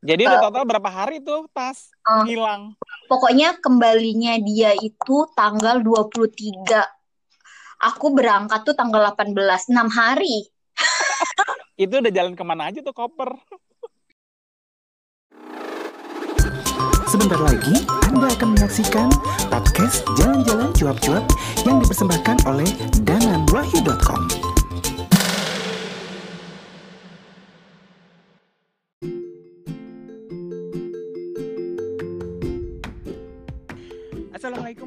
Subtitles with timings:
[0.00, 2.24] Jadi udah total berapa hari tuh tas Oh.
[2.24, 2.72] hilang?
[3.04, 6.80] Pokoknya kembalinya dia itu tanggal 23.
[7.80, 10.48] Aku berangkat tuh tanggal 18, 6 hari.
[11.80, 13.40] Itu udah jalan ke mana aja tuh koper?
[17.08, 17.82] Sebentar lagi
[18.12, 19.08] Anda akan menyaksikan
[19.48, 21.24] podcast Jalan-Jalan Cuap-Cuap
[21.64, 22.68] yang dipersembahkan oleh
[23.02, 24.49] dananwahyu.com.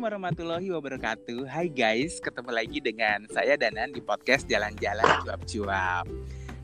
[0.04, 1.42] Assalamualaikum warahmatullahi wabarakatuh.
[1.48, 6.12] Hai guys, ketemu lagi dengan saya Danan di podcast Jalan-Jalan Cuap-Cuap.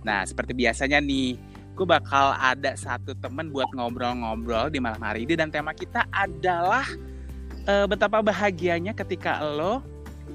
[0.03, 1.39] Nah, seperti biasanya nih,
[1.71, 6.83] gue bakal ada satu temen buat ngobrol-ngobrol di malam hari ini dan tema kita adalah
[7.63, 9.87] eh, betapa bahagianya ketika lo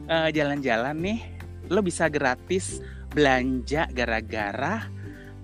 [0.09, 1.21] eh, jalan-jalan nih,
[1.69, 2.81] lo bisa gratis
[3.13, 4.81] belanja gara-gara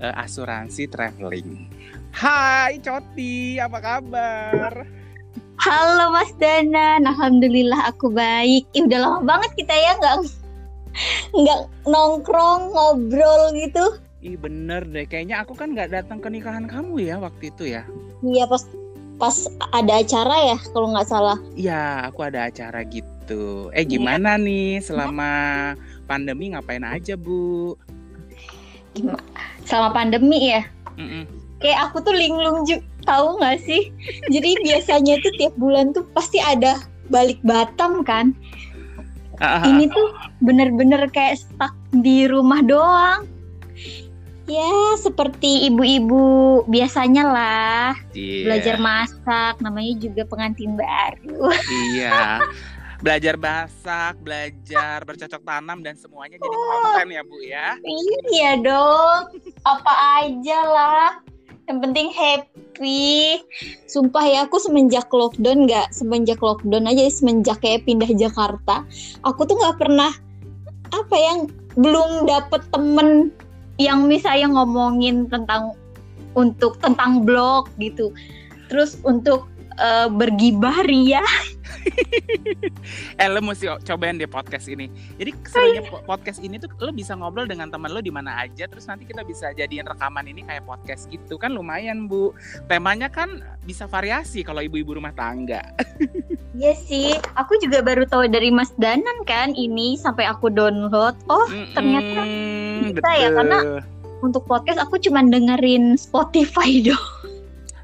[0.00, 1.68] eh, asuransi traveling.
[2.16, 4.99] Hai Coti, apa kabar?
[5.60, 8.64] Halo Mas Danan, Alhamdulillah aku baik.
[8.72, 10.16] Ih, udah lama banget kita ya nggak
[11.44, 14.00] nggak nongkrong ngobrol gitu.
[14.24, 17.84] Ih bener deh, kayaknya aku kan nggak datang ke nikahan kamu ya waktu itu ya.
[18.24, 18.64] Iya pas
[19.20, 19.36] pas
[19.76, 21.36] ada acara ya kalau nggak salah.
[21.52, 23.68] Iya, aku ada acara gitu.
[23.76, 25.76] Eh gimana nih selama
[26.08, 27.76] pandemi ngapain aja bu?
[28.96, 29.20] Gimana?
[29.68, 30.64] Selama pandemi ya.
[30.96, 31.49] Mm-mm.
[31.60, 33.92] Kayak aku tuh linglung juga tahu nggak sih?
[34.32, 36.80] Jadi biasanya tuh tiap bulan tuh pasti ada
[37.12, 38.32] balik Batam kan.
[39.40, 39.62] Ah, ah, ah.
[39.68, 40.08] Ini tuh
[40.44, 43.24] bener-bener kayak stuck di rumah doang.
[44.50, 47.90] Ya, seperti ibu-ibu biasanya lah.
[48.10, 51.54] Iya, Belajar masak, namanya juga pengantin baru.
[51.70, 52.42] Iya.
[53.00, 57.68] Belajar masak, belajar bercocok tanam dan semuanya jadi konten ya bu ya.
[58.28, 61.10] iya dong, apa aja lah.
[61.70, 63.38] Yang penting happy.
[63.86, 68.82] Sumpah ya, aku semenjak lockdown nggak semenjak lockdown aja semenjak kayak pindah Jakarta,
[69.22, 70.10] aku tuh nggak pernah
[70.90, 71.46] apa yang
[71.78, 73.30] belum dapet temen
[73.78, 75.78] yang misalnya ngomongin tentang
[76.34, 78.10] untuk tentang blog gitu.
[78.66, 79.46] Terus untuk
[79.78, 81.22] eh, bergibah ria
[83.20, 84.88] Eh lo mesti cobain deh podcast ini.
[85.20, 88.64] Jadi serunya po- podcast ini tuh lo bisa ngobrol dengan teman lo di mana aja.
[88.66, 92.32] Terus nanti kita bisa jadiin rekaman ini kayak podcast gitu kan lumayan bu.
[92.66, 95.60] Temanya kan bisa variasi kalau ibu-ibu rumah tangga.
[96.50, 101.14] Iya sih, aku juga baru tahu dari Mas Danan kan ini sampai aku download.
[101.30, 103.80] Oh, ternyata Mm-mm, bisa ya, karena-
[104.20, 107.00] untuk podcast aku cuma dengerin Spotify dong.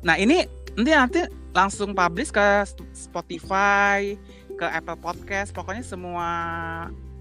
[0.02, 0.44] Nah ini
[0.76, 1.20] nanti nanti
[1.56, 2.44] langsung publish ke
[2.92, 4.12] Spotify,
[4.52, 6.28] ke Apple Podcast, pokoknya semua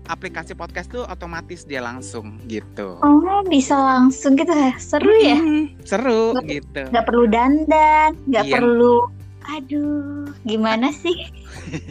[0.05, 2.99] aplikasi podcast tuh otomatis dia langsung gitu.
[2.99, 4.75] Oh, bisa langsung gitu ya.
[4.77, 5.39] Seru ya.
[5.39, 6.81] Mm, seru Nggak- gitu.
[6.91, 8.55] Nggak perlu dandan, nggak Iya.
[8.59, 8.97] perlu.
[9.45, 11.13] Aduh, gimana sih?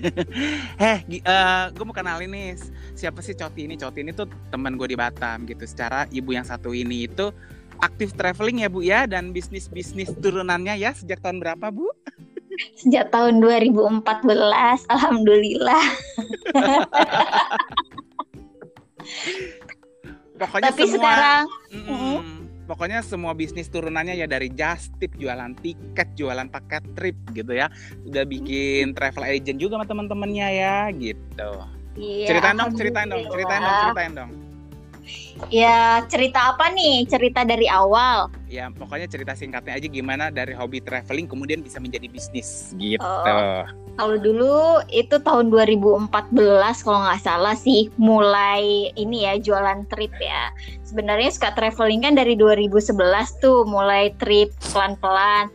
[0.83, 0.99] Heh,
[1.71, 2.59] gue mau kenalin nih
[2.95, 3.79] siapa sih Coti ini?
[3.79, 5.63] Coti ini tuh teman gue di Batam gitu.
[5.63, 7.31] Secara ibu yang satu ini itu
[7.79, 11.87] aktif traveling ya bu ya dan bisnis bisnis turunannya ya sejak tahun berapa bu?
[12.79, 15.85] Sejak tahun 2014, alhamdulillah.
[20.35, 22.19] Pokoknya Tapi semua sekarang Mm-mm.
[22.65, 27.69] Pokoknya semua bisnis turunannya ya dari just tip, jualan tiket, jualan paket trip gitu ya.
[28.09, 31.51] Udah bikin travel agent juga sama teman-temannya ya gitu.
[32.01, 34.31] iya, ceritain dong, ceritain dong, ceritain dong, ceritain dong.
[35.51, 37.07] Ya, cerita apa nih?
[37.11, 38.31] Cerita dari awal.
[38.47, 43.03] Ya pokoknya cerita singkatnya aja gimana dari hobi traveling kemudian bisa menjadi bisnis gitu.
[43.03, 43.67] Oh.
[43.95, 46.11] Kalau dulu itu tahun 2014
[46.83, 50.51] kalau nggak salah sih mulai ini ya jualan trip ya.
[50.83, 52.95] Sebenarnya suka traveling kan dari 2011
[53.39, 55.51] tuh mulai trip pelan-pelan.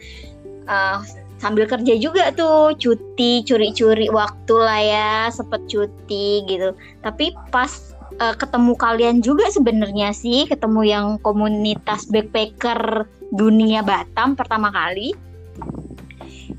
[0.67, 0.97] Eh,
[1.39, 6.75] sambil kerja juga tuh cuti curi-curi waktu lah ya sempet cuti gitu.
[7.03, 7.88] Tapi pas
[8.19, 10.45] eh, ketemu kalian juga sebenarnya sih.
[10.45, 15.15] Ketemu yang komunitas backpacker dunia Batam pertama kali.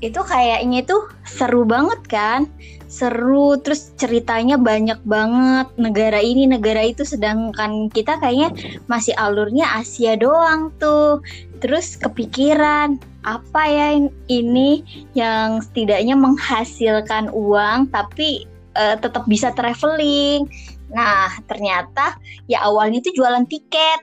[0.01, 2.49] Itu kayaknya tuh seru banget kan?
[2.89, 5.69] Seru terus ceritanya banyak banget.
[5.77, 8.49] Negara ini negara itu sedangkan kita kayaknya
[8.89, 11.21] masih alurnya Asia doang tuh.
[11.61, 14.81] Terus kepikiran apa ya in- ini
[15.13, 20.49] yang setidaknya menghasilkan uang tapi eh, tetap bisa traveling
[20.91, 22.19] nah ternyata
[22.51, 23.99] ya awalnya tuh jualan tiket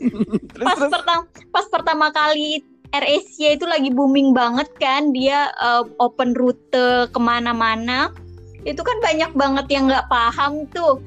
[0.64, 1.22] pas pertama
[1.52, 8.10] pas pertama kali AirAsia itu lagi booming banget kan dia uh, open rute ke mana-mana
[8.64, 11.00] itu kan banyak banget yang nggak paham tuh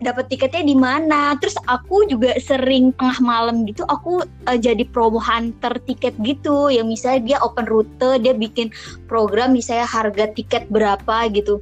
[0.00, 1.36] dapat tiketnya di mana.
[1.40, 6.68] Terus aku juga sering tengah malam gitu aku uh, jadi promo hunter tiket gitu.
[6.68, 8.72] Yang misalnya dia open rute, dia bikin
[9.08, 11.60] program misalnya harga tiket berapa gitu.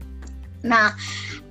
[0.65, 0.97] Nah,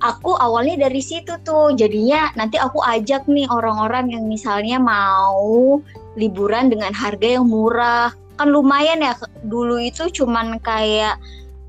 [0.04, 1.72] aku awalnya dari situ tuh.
[1.72, 5.80] Jadinya nanti aku ajak nih orang-orang yang misalnya mau
[6.20, 8.12] liburan dengan harga yang murah.
[8.36, 9.16] Kan lumayan ya
[9.48, 11.16] dulu itu cuman kayak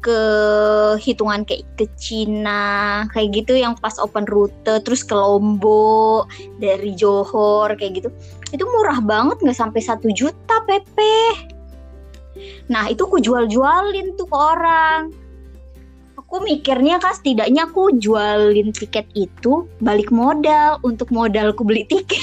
[0.05, 0.21] ke
[1.01, 6.29] hitungan kayak ke Cina kayak gitu yang pas open rute terus ke Lombok
[6.61, 8.09] dari Johor kayak gitu
[8.53, 10.97] itu murah banget nggak sampai satu juta PP
[12.69, 15.09] nah itu aku jual-jualin tuh ke orang
[16.35, 22.19] aku mikirnya kan setidaknya aku jualin tiket itu balik modal untuk modalku beli tiket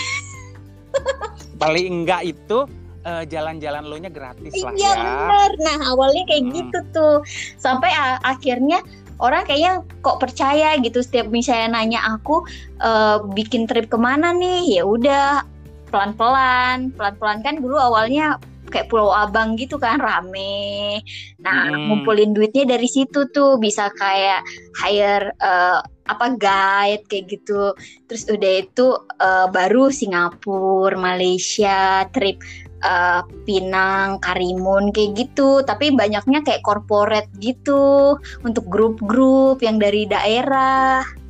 [1.62, 2.68] paling enggak itu
[3.08, 5.00] uh, jalan-jalan lo nya gratis lah iya, ya.
[5.00, 5.50] benar.
[5.64, 6.52] Nah awalnya kayak Hmm.
[6.60, 7.16] gitu tuh
[7.56, 7.88] sampai
[8.20, 8.84] akhirnya
[9.16, 12.44] orang kayaknya kok percaya gitu setiap misalnya nanya aku
[12.84, 15.46] eh, bikin trip ke mana nih ya udah
[15.88, 18.36] pelan-pelan pelan-pelan kan dulu awalnya
[18.72, 20.98] kayak Pulau Abang gitu kan rame.
[21.44, 21.92] Nah Hmm.
[21.92, 24.40] ngumpulin duitnya dari situ tuh bisa kayak
[24.80, 25.78] hire eh,
[26.08, 27.76] apa guide kayak gitu.
[28.08, 28.86] Terus udah itu
[29.20, 32.40] eh, baru Singapura, Malaysia, trip
[32.82, 35.62] eh, Pinang, Karimun kayak gitu.
[35.62, 41.21] Tapi banyaknya kayak corporate gitu untuk grup-grup yang dari daerah.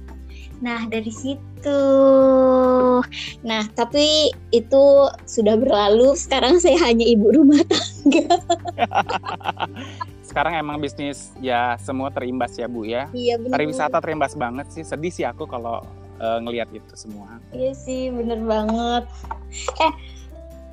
[0.62, 1.82] Nah, dari situ.
[3.42, 4.84] Nah, tapi itu
[5.26, 6.14] sudah berlalu.
[6.14, 8.38] Sekarang saya hanya ibu rumah tangga.
[10.32, 13.10] Sekarang emang bisnis ya semua terimbas ya Bu ya.
[13.10, 13.58] Iya benar.
[13.58, 14.86] Pariwisata terimbas banget sih.
[14.86, 15.82] Sedih sih aku kalau
[16.22, 17.42] eh, ngelihat itu semua.
[17.50, 19.04] Iya sih, bener banget.
[19.82, 19.92] Eh,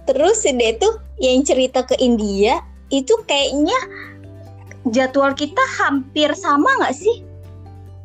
[0.06, 2.62] terus si tuh yang cerita ke India
[2.94, 3.76] itu kayaknya
[4.94, 7.29] jadwal kita hampir sama nggak sih?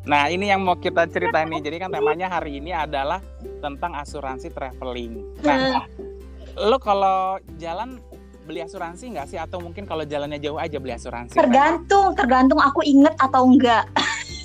[0.05, 1.61] Nah ini yang mau kita ceritain nih.
[1.61, 3.19] Jadi kan temanya hari ini adalah
[3.59, 5.25] tentang asuransi traveling.
[5.41, 5.89] Nah,
[6.55, 7.97] lo kalau jalan
[8.45, 9.41] beli asuransi nggak sih?
[9.41, 11.33] Atau mungkin kalau jalannya jauh aja beli asuransi?
[11.33, 13.89] Tergantung, tergantung aku inget atau enggak.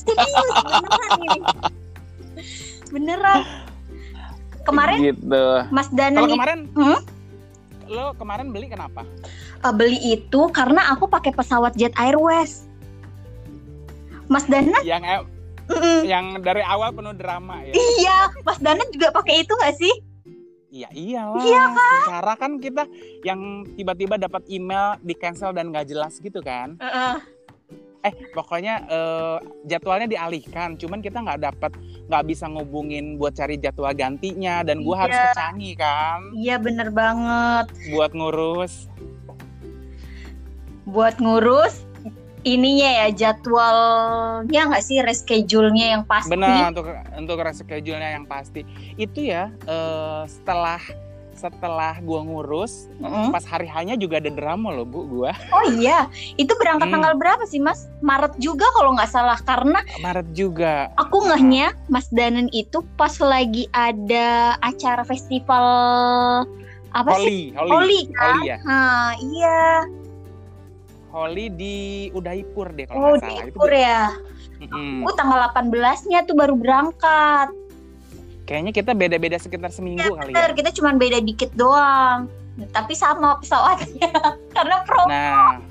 [0.00, 1.40] Serius, beneran ini.
[2.90, 3.40] Beneran.
[4.60, 5.44] Kemarin Gitu.
[5.68, 7.00] Mas Danan Kalau kemarin, Hmm?
[7.90, 9.02] lo kemarin beli kenapa?
[9.60, 12.64] uh, beli itu karena aku pakai pesawat Jet Airways.
[14.24, 15.26] Mas Danan, Yang.
[16.04, 17.72] Yang dari awal penuh drama ya.
[17.72, 19.94] iya, Mas Danan juga pakai itu nggak sih?
[20.70, 21.42] Iya iyalah.
[21.42, 22.86] Iya Secara kan kita
[23.20, 26.78] yang tiba-tiba dapat email di cancel dan nggak jelas gitu kan.
[28.00, 29.36] Eh pokoknya eh,
[29.66, 30.78] jadwalnya dialihkan.
[30.78, 31.74] Cuman kita nggak dapat
[32.06, 35.26] nggak bisa ngubungin buat cari jadwal gantinya dan gua harus Iya.
[35.26, 37.66] ke Canggih kan Iya bener banget.
[37.90, 38.86] buat ngurus.
[40.86, 41.82] Buat ngurus
[42.42, 46.32] ininya ya jadwalnya nggak sih reschedule-nya yang pasti.
[46.32, 48.64] Benar untuk untuk reschedule-nya yang pasti.
[48.96, 50.80] Itu ya eh, setelah
[51.30, 53.32] setelah gua ngurus Mm-mm.
[53.32, 56.04] pas hari hanya juga ada drama loh bu gua Oh iya,
[56.36, 57.00] itu berangkat Hmm.
[57.00, 57.88] tanggal berapa sih Mas?
[58.04, 63.64] Maret juga kalau nggak salah karena Maret juga aku ngehnya Mas Danan itu pas lagi
[63.72, 65.64] ada acara festival
[66.92, 67.56] apa sih?
[67.56, 68.34] Holi Holi Holi kan?
[68.36, 69.60] Holi ya Nah, iya.
[71.10, 71.76] Holi di
[72.10, 74.02] Udaipur deh kalau Oh, nggak salah itu Ikur ya.
[74.60, 75.02] Mm-mm.
[75.02, 77.48] Aku tanggal 18-nya tuh baru berangkat.
[78.42, 82.26] kayaknya kita beda-beda sekitar seminggu kali ya kita cuma beda dikit doang.
[82.68, 84.10] Tapi sama pesawatnya
[84.54, 85.06] karena pro.
[85.06, 85.62] nah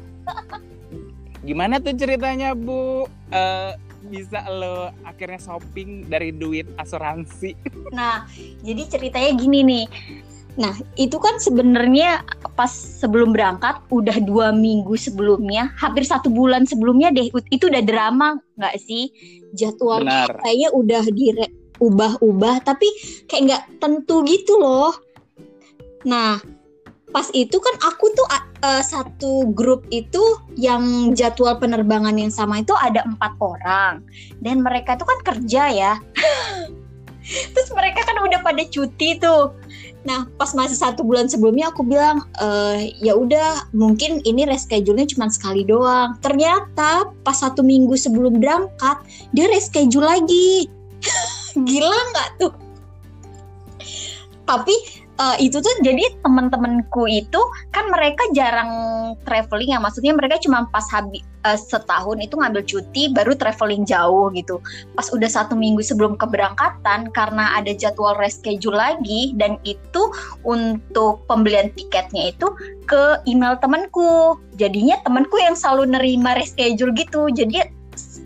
[1.40, 7.52] gimana tuh ceritanya bu Eh, bisa lo akhirnya shopping dari duit asuransi
[7.92, 8.24] Nah,
[8.62, 9.86] jadi ceritanya gini nih.
[10.58, 12.26] Nah, itu kan sebenarnya
[12.58, 18.40] pas sebelum berangkat, udah dua minggu sebelumnya, hampir satu bulan sebelumnya deh, itu udah drama
[18.58, 19.14] nggak sih?
[19.54, 20.04] Jadwal
[20.42, 22.88] kayaknya udah diubah-ubah, tapi
[23.30, 24.92] kayak nggak tentu gitu loh.
[26.10, 26.42] Nah,
[27.10, 28.28] pas itu kan aku tuh
[28.66, 30.22] eh, satu grup itu
[30.60, 34.04] yang jadwal penerbangan yang sama itu ada empat orang,
[34.44, 35.94] dan mereka tuh kan kerja ya.
[37.54, 39.54] Terus mereka kan udah pada cuti tuh.
[40.08, 45.28] Nah, pas masih satu bulan sebelumnya aku bilang, "Eh, ya udah, mungkin ini reschedule-nya cuma
[45.28, 46.16] sekali doang.
[46.24, 48.98] Ternyata pas satu minggu sebelum berangkat,
[49.36, 50.72] dia reschedule lagi.
[51.68, 52.54] Gila nggak tuh?
[54.48, 54.76] Tapi
[55.20, 57.42] eh, itu tuh jadi teman-temanku itu
[57.76, 58.72] kan mereka jarang
[59.28, 64.60] traveling ya, maksudnya mereka cuma pas habis setahun itu ngambil cuti baru traveling jauh gitu.
[64.96, 70.12] Pas udah satu minggu sebelum keberangkatan karena ada jadwal reschedule lagi dan itu
[70.44, 72.48] untuk pembelian tiketnya itu
[72.84, 74.36] ke email temanku.
[74.60, 77.32] Jadinya temanku yang selalu nerima reschedule gitu.
[77.32, 77.80] Jadi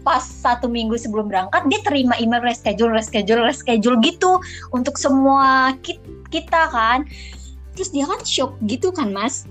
[0.03, 4.41] pas satu minggu sebelum berangkat dia terima email reschedule reschedule reschedule gitu.
[4.73, 6.01] Untuk semua kita
[6.71, 7.05] kan.
[7.77, 9.45] Terus dia kan shock gitu kan mas?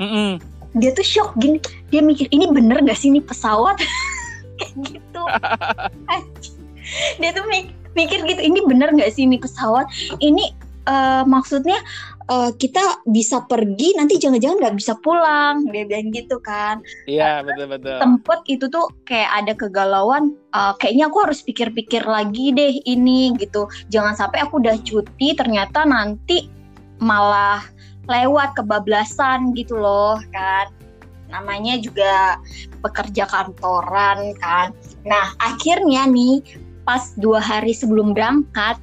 [0.00, 0.30] Mm -mm.
[0.76, 1.60] dia tuh shock gini.
[1.90, 3.76] Dia mikir ini bener gak sih ini pesawat?
[4.60, 5.22] Kayak gitu.
[7.18, 7.44] Dia tuh
[7.96, 9.88] mikir gitu ini bener gak sih ini pesawat?
[10.22, 10.54] Ini
[10.86, 11.80] uh, maksudnya
[12.30, 15.66] uh, kita bisa pergi nanti jangan-jangan nggak bisa pulang.
[15.68, 16.80] Dia bilang gitu kan.
[17.10, 22.54] Iya betul betul tempat itu tuh kayak ada kegalauan uh, kayaknya aku harus pikir-pikir lagi
[22.54, 23.66] deh ini gitu.
[23.90, 26.46] Jangan sampai aku udah cuti ternyata nanti
[27.02, 27.60] malah
[28.06, 30.70] lewat kebablasan gitu loh kan.
[31.30, 32.38] Namanya juga
[32.82, 34.74] pekerja kantoran kan.
[35.06, 36.42] Nah akhirnya nih
[36.82, 38.80] pas dua hari sebelum berangkat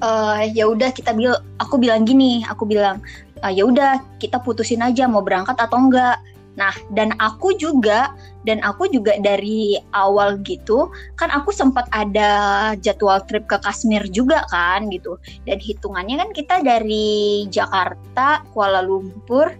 [0.00, 3.00] uh, ya udah kita bil aku bilang gini aku bilang
[3.44, 6.18] uh, ya udah kita putusin aja mau berangkat atau enggak.
[6.58, 8.10] Nah dan aku juga
[8.42, 14.44] dan aku juga dari awal gitu kan aku sempat ada jadwal trip ke Kashmir juga
[14.50, 15.16] kan gitu.
[15.46, 19.54] Dan hitungannya kan kita dari Jakarta Kuala Lumpur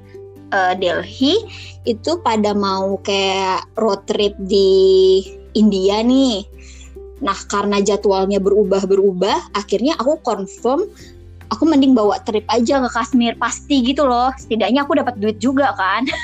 [0.52, 1.40] uh, Delhi
[1.86, 5.22] itu pada mau kayak road trip di
[5.54, 6.46] India nih
[7.20, 10.88] Nah, karena jadwalnya berubah-berubah, akhirnya aku confirm
[11.50, 14.30] aku mending bawa trip aja ke Kashmir pasti gitu loh.
[14.38, 16.06] Setidaknya aku dapat duit juga kan.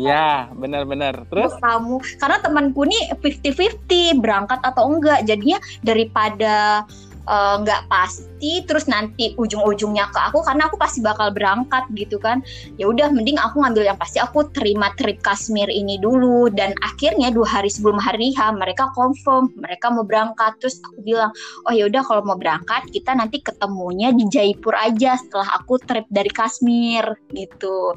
[0.00, 1.28] Iya, benar-benar.
[1.28, 5.28] Terus kamu karena temanku nih 50-50 berangkat atau enggak.
[5.28, 6.88] Jadinya daripada
[7.28, 12.42] nggak uh, pasti terus nanti ujung-ujungnya ke aku karena aku pasti bakal berangkat gitu kan.
[12.78, 16.50] Ya udah mending aku ngambil yang pasti aku terima trip Kashmir ini dulu.
[16.50, 20.58] Dan akhirnya dua hari sebelum hari H mereka confirm mereka mau berangkat.
[20.58, 21.30] Terus aku bilang
[21.70, 26.06] oh ya udah kalau mau berangkat kita nanti ketemunya di Jaipur aja setelah aku trip
[26.10, 27.94] dari Kashmir gitu.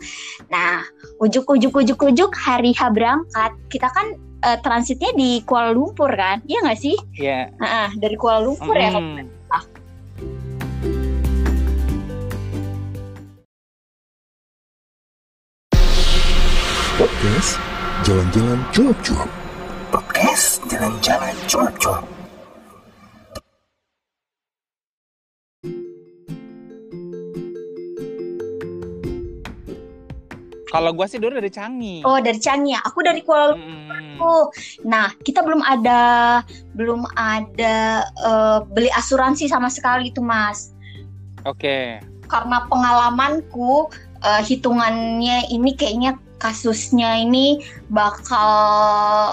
[0.54, 0.86] Nah
[1.18, 3.58] ujuk-ujuk ujuk-ujuk hari H berangkat.
[3.74, 6.46] Kita kan uh, transitnya di Kuala Lumpur kan?
[6.46, 6.96] Iya nggak sih?
[7.18, 7.50] Iya.
[7.50, 7.58] Yeah.
[7.58, 8.84] Nah, dari Kuala Lumpur mm.
[8.86, 8.90] ya.
[9.50, 9.64] Ah.
[16.96, 17.60] Podcast
[18.08, 19.30] Jalan-Jalan Cuap-Cuap
[19.92, 22.15] Podcast Jalan-Jalan Cuap-Cuap
[30.72, 32.02] Kalau gue sih dulu dari Canggih.
[32.06, 32.82] Oh dari Canggih ya.
[32.86, 34.50] Aku dari Kuala Lumpur.
[34.50, 34.88] Hmm.
[34.88, 36.02] Nah kita belum ada
[36.74, 40.74] belum ada uh, beli asuransi sama sekali itu mas.
[41.46, 41.62] Oke.
[41.62, 41.86] Okay.
[42.26, 43.94] Karena pengalamanku
[44.26, 48.52] uh, hitungannya ini kayaknya kasusnya ini bakal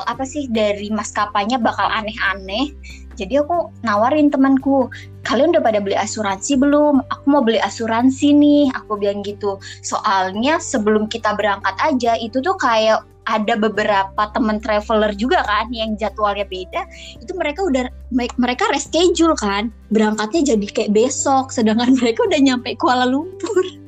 [0.06, 2.72] apa sih dari maskapainya bakal aneh-aneh
[3.16, 4.88] jadi aku nawarin temanku,
[5.32, 7.00] kalian udah pada beli asuransi belum?
[7.08, 9.56] Aku mau beli asuransi nih, aku bilang gitu.
[9.80, 15.94] Soalnya sebelum kita berangkat aja itu tuh kayak ada beberapa temen traveler juga kan yang
[15.94, 16.82] jadwalnya beda
[17.22, 17.86] itu mereka udah
[18.34, 23.81] mereka reschedule kan berangkatnya jadi kayak besok sedangkan mereka udah nyampe Kuala Lumpur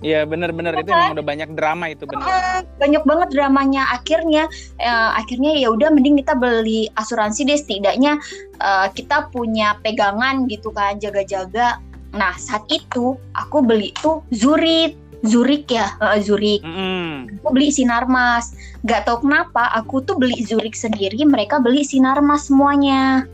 [0.00, 2.64] Iya benar-benar itu emang udah banyak drama itu benar.
[2.80, 3.84] banyak banget dramanya.
[3.92, 4.48] Akhirnya
[4.80, 8.16] uh, akhirnya ya udah mending kita beli asuransi deh setidaknya
[8.64, 11.84] uh, kita punya pegangan gitu kan jaga-jaga.
[12.16, 14.96] Nah saat itu aku beli tuh Zurich.
[15.20, 16.64] Zurich ya, uh, Zurich.
[16.64, 17.08] Mm -hmm.
[17.44, 18.56] Aku beli Sinarmas.
[18.88, 23.28] Gak tau kenapa aku tuh beli Zurich sendiri, mereka beli Sinarmas semuanya.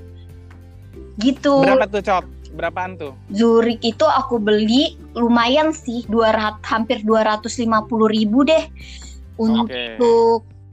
[1.22, 1.62] Gitu.
[1.62, 2.35] Berapa tuh, Cok?
[2.56, 3.12] Berapaan tuh?
[3.28, 7.52] Zurich itu aku beli lumayan sih 200 hampir 250
[8.08, 8.64] ribu deh
[9.36, 10.00] untuk okay.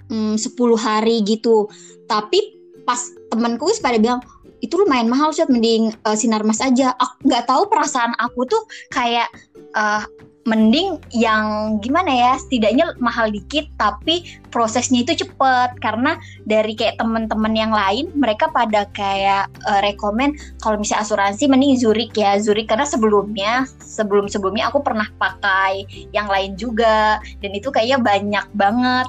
[0.08, 1.68] mm, 10 hari gitu.
[2.08, 2.40] Tapi
[2.88, 3.00] pas
[3.32, 4.24] temanku pada bilang
[4.64, 6.96] itu lumayan mahal sih mending uh, sinar mas aja.
[6.96, 9.28] Aku nggak tahu perasaan aku tuh kayak
[9.76, 10.08] uh,
[10.44, 15.80] mending yang gimana ya setidaknya mahal dikit tapi prosesnya itu cepet.
[15.80, 21.80] Karena dari kayak temen-temen yang lain mereka pada kayak uh, rekomen kalau misalnya asuransi mending
[21.80, 22.36] Zurich ya.
[22.40, 27.24] Zurich karena sebelumnya sebelum sebelumnya aku pernah pakai yang lain juga.
[27.40, 29.08] Dan itu kayaknya banyak banget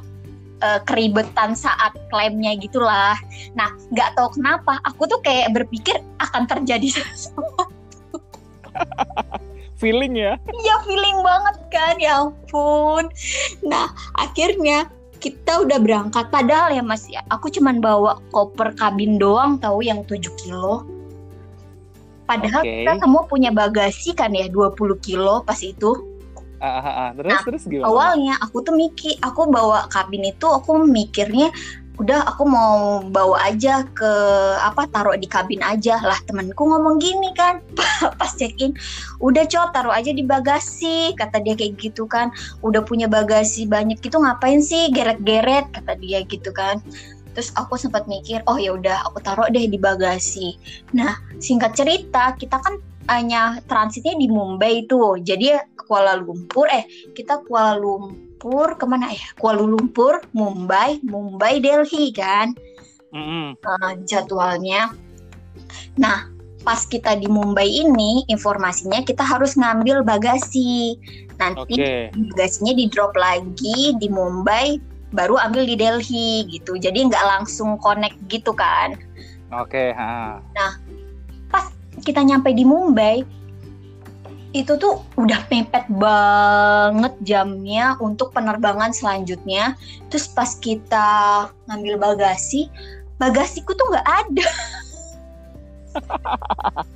[0.62, 3.19] uh, keribetan saat klaimnya gitulah.
[3.59, 7.75] Nah nggak tahu kenapa aku tuh kayak berpikir akan terjadi sesuatu
[9.85, 13.12] feeling ya iya feeling banget kan ya ampun
[13.61, 14.88] nah akhirnya
[15.21, 20.00] kita udah berangkat padahal ya mas ya aku cuman bawa koper kabin doang tahu yang
[20.09, 20.88] 7 kilo
[22.25, 22.88] padahal okay.
[22.88, 24.73] kita semua punya bagasi kan ya 20
[25.05, 26.14] kilo pas itu
[26.64, 27.09] Ah, ah, ah.
[27.12, 27.93] Terus, nah, terus gimana?
[27.93, 31.53] Awalnya aku tuh mikir, aku bawa kabin itu aku mikirnya
[31.95, 34.13] udah aku mau bawa aja ke
[34.59, 36.03] apa taruh di kabin aja.
[36.03, 37.63] Lah temanku ngomong gini kan
[38.19, 38.75] pas check in
[39.23, 42.35] udah cowok taruh aja di bagasi kata dia kayak gitu kan.
[42.67, 45.71] Udah punya bagasi banyak gitu ngapain sih geret-geret?
[45.71, 46.83] kata dia gitu kan.
[47.35, 50.59] Terus aku sempat mikir oh ya udah aku taruh deh di bagasi.
[50.95, 52.75] Nah singkat cerita kita kan
[53.07, 58.34] hanya transitnya di Mumbai itu jadi Kuala Lumpur eh kita Kuala Lumpur
[58.77, 62.53] ke mana ya Kuala Lumpur Mumbai Mumbai Delhi kan
[63.15, 63.55] Mm-mm.
[63.63, 64.91] uh, jadwalnya.
[65.95, 66.27] Nah,
[66.67, 70.99] pas kita di Mumbai ini, informasinya kita harus ngambil bagasi.
[71.39, 72.11] Nanti Oke.
[72.35, 74.83] bagasinya di drop lagi di Mumbai,
[75.15, 76.75] baru ambil di Delhi gitu.
[76.75, 78.99] Jadi nggak langsung connect gitu kan.
[79.55, 80.43] Oke, ha.
[81.55, 81.71] Pas
[82.03, 83.23] kita nyampe di Mumbai,
[84.55, 89.75] itu tuh udah mepet banget jamnya untuk penerbangan selanjutnya.
[90.09, 91.11] Terus pas kita
[91.67, 92.71] ngambil bagasi,
[93.19, 94.49] bagasiku tuh nggak ada.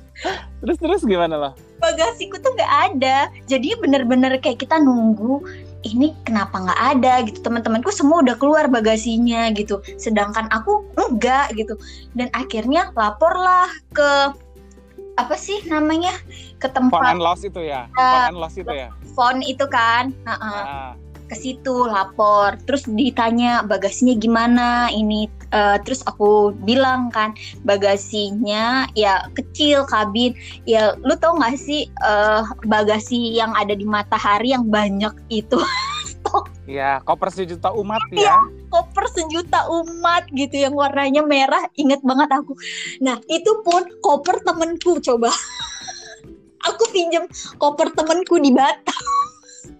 [0.59, 1.53] Terus terus gimana loh?
[1.79, 5.41] bagasiku tuh nggak ada jadi bener-bener kayak kita nunggu
[5.87, 11.79] ini kenapa nggak ada gitu teman-temanku semua udah keluar bagasinya gitu sedangkan aku enggak gitu
[12.13, 14.35] dan akhirnya laporlah ke
[15.19, 16.15] apa sih namanya
[16.57, 17.91] ke Phone tempat and loss itu ya?
[17.93, 17.99] Ah.
[17.99, 18.89] Phone and loss itu ya?
[19.13, 20.93] phone itu kan Nah, eh, Ah.
[21.29, 29.29] ke situ lapor terus ditanya bagasinya gimana ini eh, terus aku bilang kan bagasinya ya
[29.37, 30.33] kecil kabin
[30.65, 35.59] ya lu tau gak sih eh, bagasi yang ada di matahari yang banyak itu
[36.69, 38.29] Iya, koper sejuta umat Iya.
[38.29, 38.37] ya.
[38.69, 42.53] koper sejuta umat gitu yang warnanya merah inget banget aku
[43.01, 45.33] nah itu pun koper temenku coba
[46.69, 47.25] aku pinjem
[47.57, 49.03] koper temenku di Batam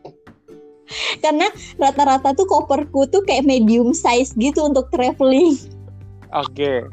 [1.23, 1.45] karena
[1.77, 5.53] rata-rata tuh koperku tuh kayak medium size gitu untuk traveling
[6.29, 6.85] Oke.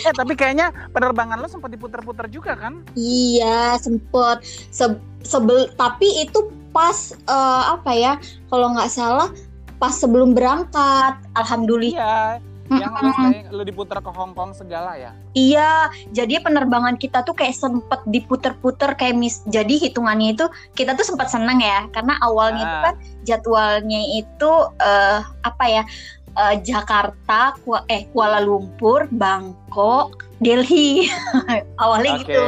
[0.00, 2.80] Eh tapi kayaknya penerbangan lo sempat diputer-puter juga kan?
[2.92, 8.12] iya sempet Se- sebel tapi itu pas eh, apa ya
[8.46, 9.28] kalau nggak salah
[9.76, 12.46] pas sebelum berangkat alhamdulillah Iya.
[12.68, 13.16] Yang lo, Mm-mm.
[13.24, 15.16] stay- lo diputer ke Hong Kong segala ya?
[15.32, 15.72] Iya,
[16.12, 19.40] jadi penerbangan kita tuh kayak sempet diputer-puter kayak mis.
[19.46, 20.44] Jadi hitungannya itu
[20.76, 22.84] kita tuh sempat seneng ya, karena awalnya itu Ah.
[22.84, 22.94] kan
[23.24, 25.82] jadwalnya itu eh, apa ya
[26.28, 31.08] eh, Jakarta, Kua- eh Kuala Lumpur, Bangkok, Delhi.
[31.80, 32.42] awalnya Oke, gitu.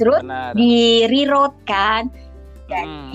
[0.00, 0.56] Terus benar.
[0.56, 0.72] di
[1.04, 2.08] reroute kan.
[2.64, 3.12] Hmm.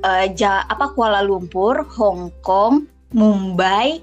[0.00, 4.00] Eh, ja- apa Kuala Lumpur, Hong Kong, Mumbai.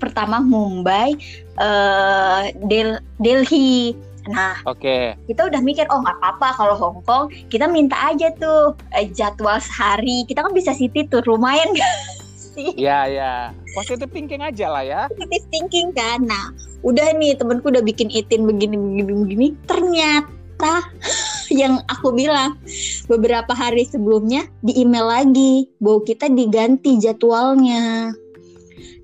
[0.00, 1.12] Pertama Mumbai,
[1.56, 3.92] eh, Del- Delhi.
[4.24, 8.72] Nah, Oke, kita udah mikir oh nggak apa-apa kalau Hong Kong kita minta aja tuh
[8.96, 11.92] eh, jadwal sehari kita kan bisa city tour lumayan gak
[12.56, 13.52] sih ya ya.
[13.76, 15.00] Positive thinking aja lah ya.
[15.12, 16.48] positive thinking kan nah
[16.80, 20.32] udah nih temenku udah bikin itin begini begini begini ternyata
[21.60, 22.56] yang aku bilang.
[23.04, 28.16] Beberapa hari sebelumnya di email lagi bahwa kita diganti jadwalnya.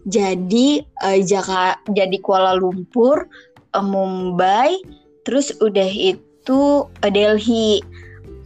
[0.08, 3.28] Jadi eh, Jaka jadi Kuala Lumpur
[3.76, 4.80] eh, Mumbai
[5.28, 7.84] terus udah itu eh, Delhi.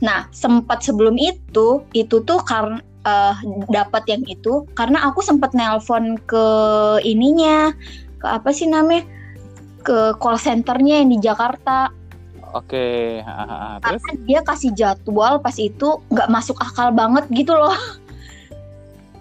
[0.03, 3.35] Nah sempat sebelum itu itu tuh karena eh,
[3.71, 6.47] dapat yang itu karena aku sempat nelpon ke
[7.07, 7.71] ininya
[8.19, 9.07] ke apa sih namanya
[9.85, 11.93] ke call centernya yang di Jakarta
[12.55, 13.83] Oke, ha.
[13.83, 13.99] terus?
[13.99, 17.75] karena dia kasih jadwal pas itu nggak masuk akal banget gitu loh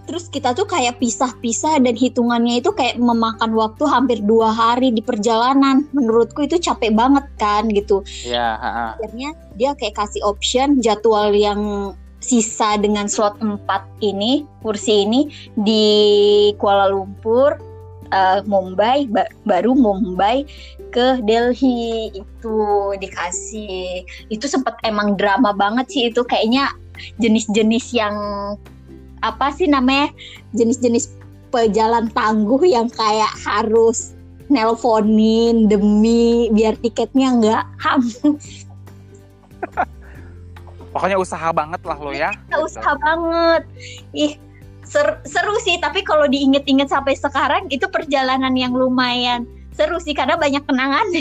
[0.03, 4.99] terus kita tuh kayak pisah-pisah dan hitungannya itu kayak memakan waktu hampir dua hari di
[4.99, 8.85] perjalanan menurutku itu capek banget kan gitu Ya, ha, ha.
[8.99, 13.63] akhirnya dia kayak kasih option jadwal yang sisa dengan slot 4
[14.03, 15.83] ini kursi ini di
[16.59, 17.55] Kuala Lumpur
[18.11, 20.43] eh, Mumbai ba- baru Mumbai
[20.93, 22.57] ke Delhi itu
[23.01, 26.69] dikasih itu sempat emang drama banget sih itu kayaknya
[27.17, 28.15] jenis-jenis yang
[29.25, 30.13] apa sih namanya
[30.53, 31.17] jenis-jenis
[31.49, 34.13] pejalan tangguh yang kayak harus
[34.53, 38.69] nelponin demi biar tiketnya nggak hangus
[40.93, 42.29] Pokoknya usaha banget lah lo ya.
[42.53, 43.61] Nggak usah banget.
[44.13, 44.37] Ih,
[44.85, 45.81] ser- seru sih.
[45.81, 51.07] Tapi kalau diinget-inget sampai sekarang itu perjalanan yang lumayan seru sih karena banyak kenangan.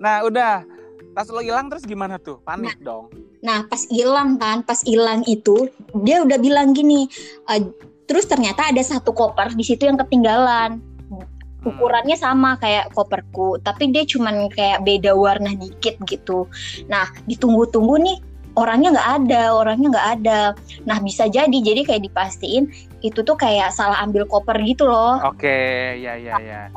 [0.00, 0.64] Nah, udah.
[1.12, 2.40] Tas lo hilang terus gimana tuh?
[2.40, 3.12] Panik dong.
[3.44, 5.68] Nah, pas hilang kan, pas hilang itu
[6.06, 7.04] dia udah bilang gini.
[7.50, 7.60] "Eh,
[8.08, 10.80] terus ternyata ada satu koper di situ yang ketinggalan.
[11.10, 11.68] Hmm.
[11.68, 16.48] Ukurannya sama kayak koperku, tapi dia cuman kayak beda warna dikit gitu.
[16.88, 18.18] Nah, ditunggu-tunggu nih
[18.60, 20.40] orangnya nggak ada, orangnya nggak ada.
[20.84, 22.68] Nah, bisa jadi jadi kayak dipastiin
[23.00, 25.16] itu tuh kayak salah ambil koper gitu loh.
[25.24, 26.68] Oke, ya ya ya.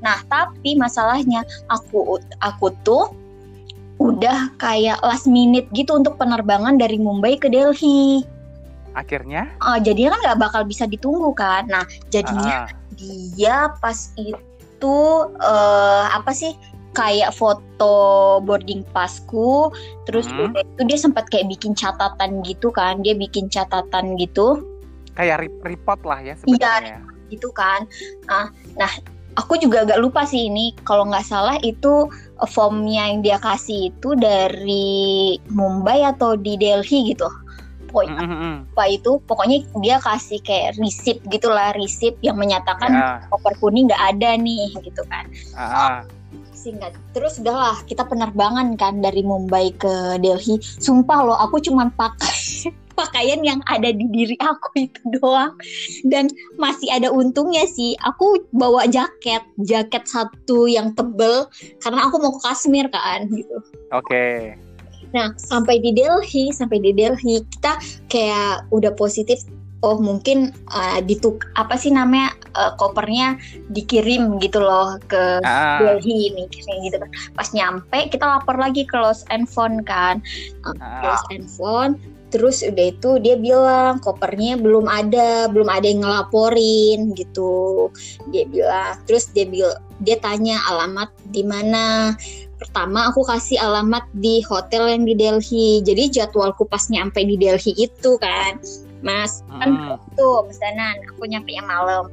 [0.00, 3.12] Nah, tapi masalahnya aku aku tuh
[4.00, 8.24] udah kayak last minute gitu untuk penerbangan dari Mumbai ke Delhi.
[8.96, 9.52] Akhirnya?
[9.60, 11.68] Ah, jadinya kan nggak bakal bisa ditunggu kan.
[11.68, 12.72] Nah, jadinya Ah,
[13.36, 14.96] dia pas itu
[15.36, 16.56] eh apa sih
[16.96, 17.96] kayak foto
[18.40, 19.68] boarding passku
[20.08, 20.48] terus Hmm.
[20.48, 24.64] udah itu dia sempat kayak bikin catatan gitu kan dia bikin catatan gitu
[25.12, 26.40] Kayak re- report lah ya Iya.
[26.40, 26.98] sebenarnya.
[27.26, 27.84] gitu kan
[28.24, 28.88] nah, nah
[29.34, 33.90] aku juga agak lupa sih ini kalau nggak salah itu eh, formnya yang dia kasih
[33.90, 37.28] itu dari Mumbai atau di Delhi gitu
[37.86, 38.56] pokoknya Mm, mm, mm.
[38.72, 44.04] apa itu pokoknya dia kasih kayak receipt gitulah receipt yang menyatakan Ya, koper kuning nggak
[44.12, 45.98] ada nih gitu kan ah, ah.
[46.66, 52.74] Singkat terus udahlah kita penerbangan kan dari Mumbai ke Delhi sumpah loh aku cuman pakai
[52.98, 55.52] pakaian yang ada di diri aku itu doang
[56.08, 61.44] dan masih ada untungnya sih aku bawa jaket jaket satu yang tebel
[61.84, 63.60] karena aku mau ke Kashmir kan gitu
[63.94, 64.58] Oke.
[65.14, 67.78] Nah, sampai di Delhi, sampai di Delhi kita
[68.10, 69.46] kayak udah positif.
[69.84, 73.36] Oh, mungkin uh, dituk apa sih namanya uh, kopernya
[73.68, 77.10] dikirim gitu loh ke Ah, Delhi mikirnya gitu kan.
[77.36, 80.24] Pas nyampe kita lapor lagi ke Lost and Found kan.
[80.64, 81.12] Uh, ah.
[81.12, 82.00] Lost and Found.
[82.34, 87.86] Terus udah itu dia bilang kopernya belum ada, belum ada yang ngelaporin gitu.
[88.34, 89.70] Dia bilang, terus dia bil
[90.02, 92.16] dia tanya alamat di mana.
[92.56, 95.84] Pertama aku kasih alamat di hotel yang di Delhi.
[95.84, 98.58] Jadi jadwalku pas nyampe di Delhi itu kan,
[99.04, 102.08] Mas, kan tuh Mas Danan, aku nyampe yang malam.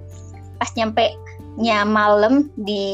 [0.60, 1.16] Pas nyampe
[1.60, 2.86] nya malam di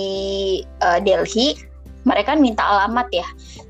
[0.64, 1.56] eh, Delhi,
[2.04, 3.28] mereka minta alamat ya.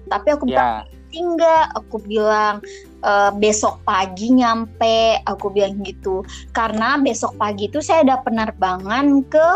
[0.09, 0.97] Tapi aku bilang Ya.
[1.09, 2.61] enggak, aku bilang
[3.01, 6.21] "Eh, besok pagi nyampe, aku bilang gitu.
[6.53, 9.47] Karena besok pagi itu saya ada penerbangan ke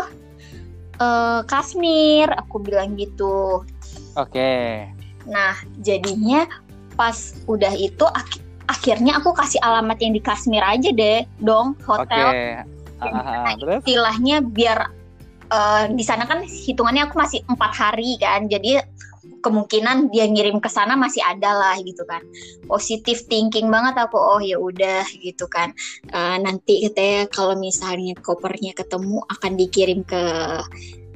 [0.98, 3.62] eh, Kashmir, aku bilang gitu.
[4.14, 4.86] Oke.
[5.26, 6.46] Nah, jadinya
[6.94, 8.06] pas udah itu
[8.64, 12.62] akhirnya aku kasih alamat yang di Kashmir aja deh, dong, hotel.
[13.00, 13.54] Ah, ah, ah.
[13.58, 13.80] Terus?
[13.84, 14.78] istilahnya biar
[15.52, 18.80] eh, di sana kan hitungannya aku masih empat hari kan jadi
[19.44, 22.24] kemungkinan dia ngirim ke sana masih ada lah gitu kan
[22.64, 25.76] positif thinking banget aku oh ya udah gitu kan
[26.14, 30.22] Eh, nanti katanya kalau misalnya kopernya ketemu akan dikirim ke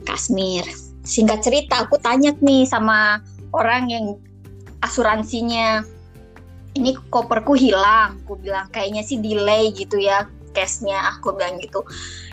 [0.05, 0.67] Kashmir
[1.07, 3.23] singkat cerita aku tanya nih sama
[3.55, 4.07] orang yang
[4.83, 5.87] asuransinya
[6.79, 8.23] ini koperku hilang.
[8.25, 11.85] Aku bilang kayaknya sih delay gitu ya case-nya aku bilang gitu.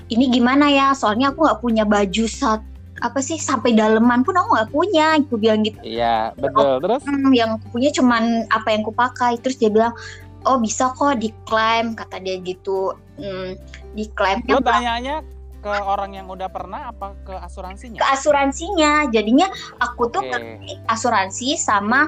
[0.08, 0.94] Ini gimana ya?
[0.94, 2.62] Soalnya aku nggak punya baju saat
[3.04, 5.78] apa sih sampai daleman pun aku nggak punya aku bilang gitu.
[5.84, 6.80] Iya, betul.
[6.80, 7.02] Terus?
[7.04, 9.92] "Hmm, yang aku punya cuman apa yang aku pakai terus dia bilang
[10.46, 12.96] oh bisa kok diklaim kata dia gitu.
[13.20, 13.60] Hmm,
[13.98, 15.26] diklaimnya Lo tanyanya
[15.60, 18.00] ke orang yang udah pernah apa ke asuransinya?
[18.00, 19.10] ke asuransinya.
[19.12, 19.50] Jadinya
[19.82, 22.08] aku tuh ngerti asuransi sama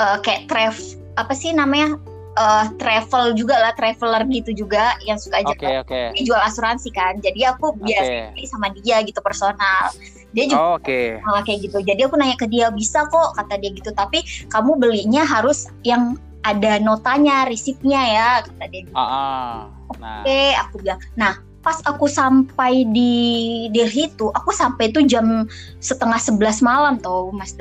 [0.00, 1.98] eh, kayak travel apa sih namanya
[2.34, 6.00] eh, travel juga lah traveler gitu juga yang suka jalan oke.
[6.14, 8.46] dia jual asuransi kan jadi aku biasa Oke.
[8.50, 9.94] sama dia gitu personal
[10.34, 10.78] dia juga Oh,
[11.22, 14.74] malah kayak gitu jadi aku nanya ke dia bisa kok kata dia gitu tapi kamu
[14.76, 18.94] belinya harus yang ada notanya risipnya ya kata dia gitu.
[18.94, 19.56] Ah, ah.
[19.96, 23.12] Nah, oke aku bilang nah pas aku sampai di
[23.72, 25.48] Delhi itu aku sampai tuh jam
[25.80, 27.56] setengah sebelas malam tau mas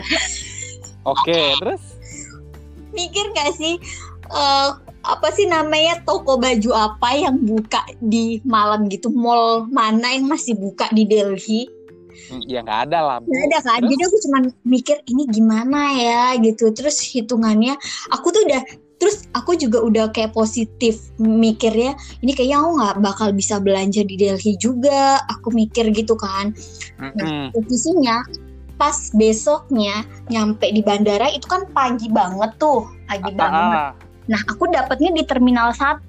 [1.07, 1.39] oke.
[1.63, 2.02] Terus?
[2.93, 3.75] Mikir gak sih
[4.29, 4.69] eh,
[5.03, 10.55] apa sih namanya toko baju apa yang buka di malam gitu mall mana yang masih
[10.55, 11.63] buka di Delhi
[12.29, 13.17] Hmm, Ya nggak ada lah.
[13.19, 13.33] Bu.
[13.33, 13.89] Gak ada kan Terus?
[13.89, 17.73] jadi aku cuman mikir ini gimana ya gitu terus hitungannya
[18.13, 18.61] aku tuh udah
[19.01, 24.15] terus aku juga udah kayak positif mikirnya ini kayaknya aku nggak bakal bisa belanja di
[24.15, 26.55] Delhi juga aku mikir gitu kan
[27.01, 27.51] Mm-mm.
[27.51, 28.23] posisinya
[28.73, 33.91] pas besoknya nyampe di bandara itu kan pagi banget tuh pagi Ah, banget ah.
[34.23, 36.07] nah aku dapetnya di terminal 1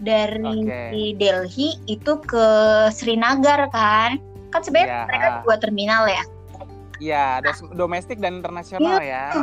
[0.00, 1.14] dari Oke.
[1.14, 2.46] Delhi itu ke
[2.90, 4.16] Srinagar kan
[4.48, 5.40] kan sebenarnya Iya, mereka ah.
[5.42, 6.24] dua terminal ya
[6.94, 9.34] Iya, ada s- domestik dan internasional ya.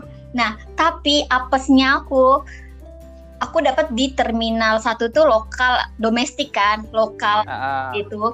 [0.73, 2.39] tapi apesnya aku
[3.37, 7.87] aku dapat di terminal satu tuh lokal domestik kan lokal Ah, ah.
[7.91, 8.33] itu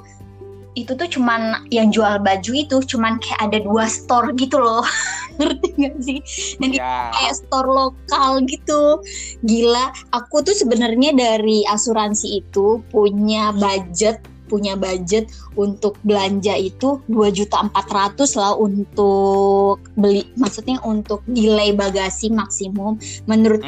[0.77, 4.85] itu tuh cuman yang jual baju itu cuman kayak ada dua store gitu loh.
[5.41, 6.19] Ngerti gak sih?
[6.61, 7.09] Dan itu Ya.
[7.17, 9.01] kayak store lokal gitu.
[9.41, 15.27] Gila aku tuh sebenarnya dari asuransi itu punya budget punya budget
[15.59, 22.95] untuk belanja itu dua juta empat ratus lah untuk beli maksudnya untuk delay bagasi maksimum.
[23.27, 23.67] Menurut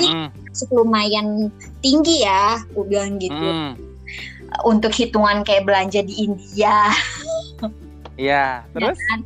[0.56, 1.52] cukup lumayan
[1.84, 3.36] tinggi ya aku bilang gitu.
[3.36, 3.89] Mm-mm.
[4.66, 6.90] Untuk hitungan kayak belanja di India
[8.20, 8.98] Iya, terus?
[8.98, 9.20] ya kan?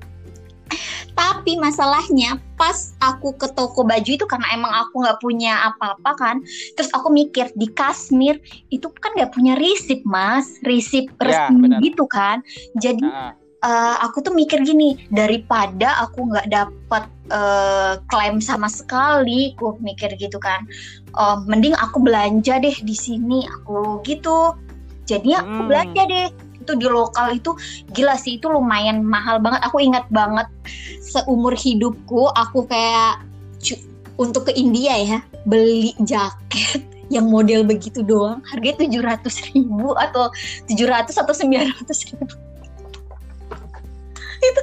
[1.14, 6.36] Tapi masalahnya pas aku ke toko baju itu karena emang aku nggak punya apa-apa kan,
[6.74, 8.42] terus aku mikir di Kashmir
[8.74, 11.80] itu kan nggak punya risip mas, risip Ya, resmi benar.
[11.86, 12.42] gitu kan.
[12.82, 19.54] Jadi Nah, eh, aku tuh mikir gini daripada aku nggak dapat eh, klaim sama sekali,
[19.54, 20.66] aku mikir gitu kan.
[21.14, 24.58] Eh, mending aku belanja deh di sini, aku gitu.
[25.04, 25.68] Jadinya aku Hmm.
[25.70, 26.28] belanja deh
[26.64, 27.52] itu di lokal itu
[27.92, 29.60] gila sih itu lumayan mahal banget.
[29.68, 30.48] Aku ingat banget
[31.04, 33.22] seumur hidupku aku kayak
[34.18, 36.82] untuk ke India ya beli jaket
[37.14, 40.32] yang model begitu doang harganya tujuh ratus ribu atau
[40.66, 42.26] 700 atau 900 ribu
[44.48, 44.62] itu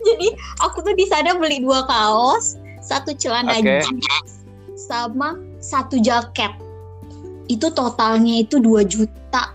[0.00, 0.28] jadi
[0.64, 3.84] aku tuh di sana beli dua kaos satu celana Oke.
[3.84, 4.32] jeans
[4.88, 6.50] sama satu jaket
[7.50, 9.50] itu totalnya itu 2 juta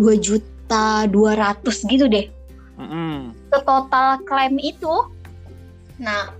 [0.00, 2.26] 2 juta 200 gitu deh
[2.80, 3.36] mm-mm.
[3.52, 4.94] ke total klaim itu
[6.00, 6.32] nah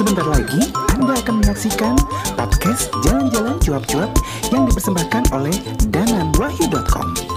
[0.00, 1.92] Sebentar lagi Anda akan menyaksikan
[2.32, 4.08] podcast Jalan-Jalan Cuap-Cuap
[4.48, 5.52] yang dipersembahkan oleh
[5.92, 7.29] dananwahyu.com.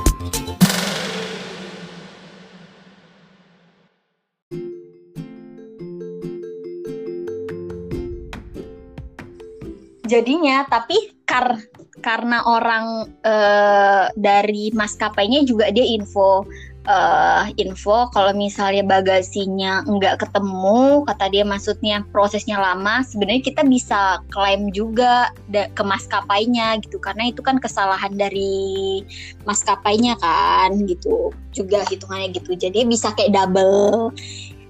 [10.13, 11.57] jadinya tapi kar
[12.05, 16.45] karena orang eh, dari maskapainya juga dia info
[16.85, 24.21] eh, info kalau misalnya bagasinya nggak ketemu kata dia maksudnya prosesnya lama sebenarnya kita bisa
[24.29, 29.01] klaim juga ke maskapainya gitu karena itu kan kesalahan dari
[29.49, 32.57] maskapainya kan gitu juga hitungannya gitu.
[32.57, 34.11] Jadi bisa kayak double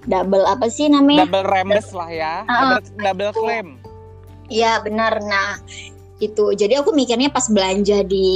[0.08, 1.28] double apa sih namanya?
[1.28, 3.68] Double rembes lah ya, Ah, double, double claim.
[4.54, 5.18] Iya benar.
[5.26, 5.58] Nah
[6.22, 8.30] itu jadi aku mikirnya pas belanja di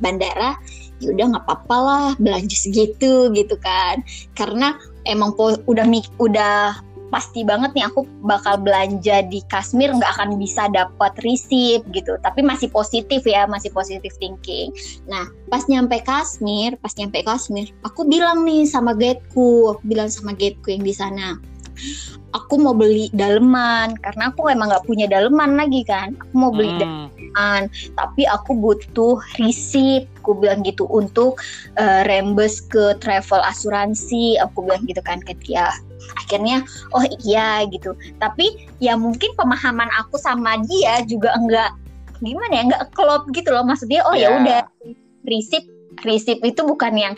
[0.00, 0.56] bandara,
[0.98, 4.00] ya udah nggak apa-apa lah belanja segitu gitu kan.
[4.32, 5.84] Karena emang po- udah
[6.16, 6.80] udah
[7.12, 12.16] pasti banget nih aku bakal belanja di Kashmir nggak akan bisa dapat receipt gitu.
[12.24, 14.72] Tapi masih positif ya, masih positif thinking.
[15.04, 20.72] Nah pas nyampe Kashmir, pas nyampe Kashmir, aku bilang nih sama aku bilang sama guideku
[20.72, 21.51] yang di sana
[22.32, 26.16] aku mau beli daleman karena aku emang nggak punya daleman lagi kan.
[26.16, 26.80] Aku mau beli Mm.
[26.80, 27.62] daleman
[27.96, 30.08] tapi aku butuh receipt.
[30.24, 31.38] Aku bilang gitu untuk
[31.76, 34.40] eh, reimburse ke travel asuransi.
[34.40, 35.68] Aku bilang gitu kan ke dia.
[36.24, 36.64] Akhirnya
[36.96, 37.92] oh iya gitu.
[38.16, 41.72] Tapi ya mungkin pemahaman aku sama dia juga enggak
[42.22, 43.64] gimana ya enggak klop gitu loh.
[43.66, 44.36] Maksudnya oh ya Ya.
[44.40, 44.60] udah
[45.28, 45.66] receipt
[46.06, 47.14] receipt itu bukan yang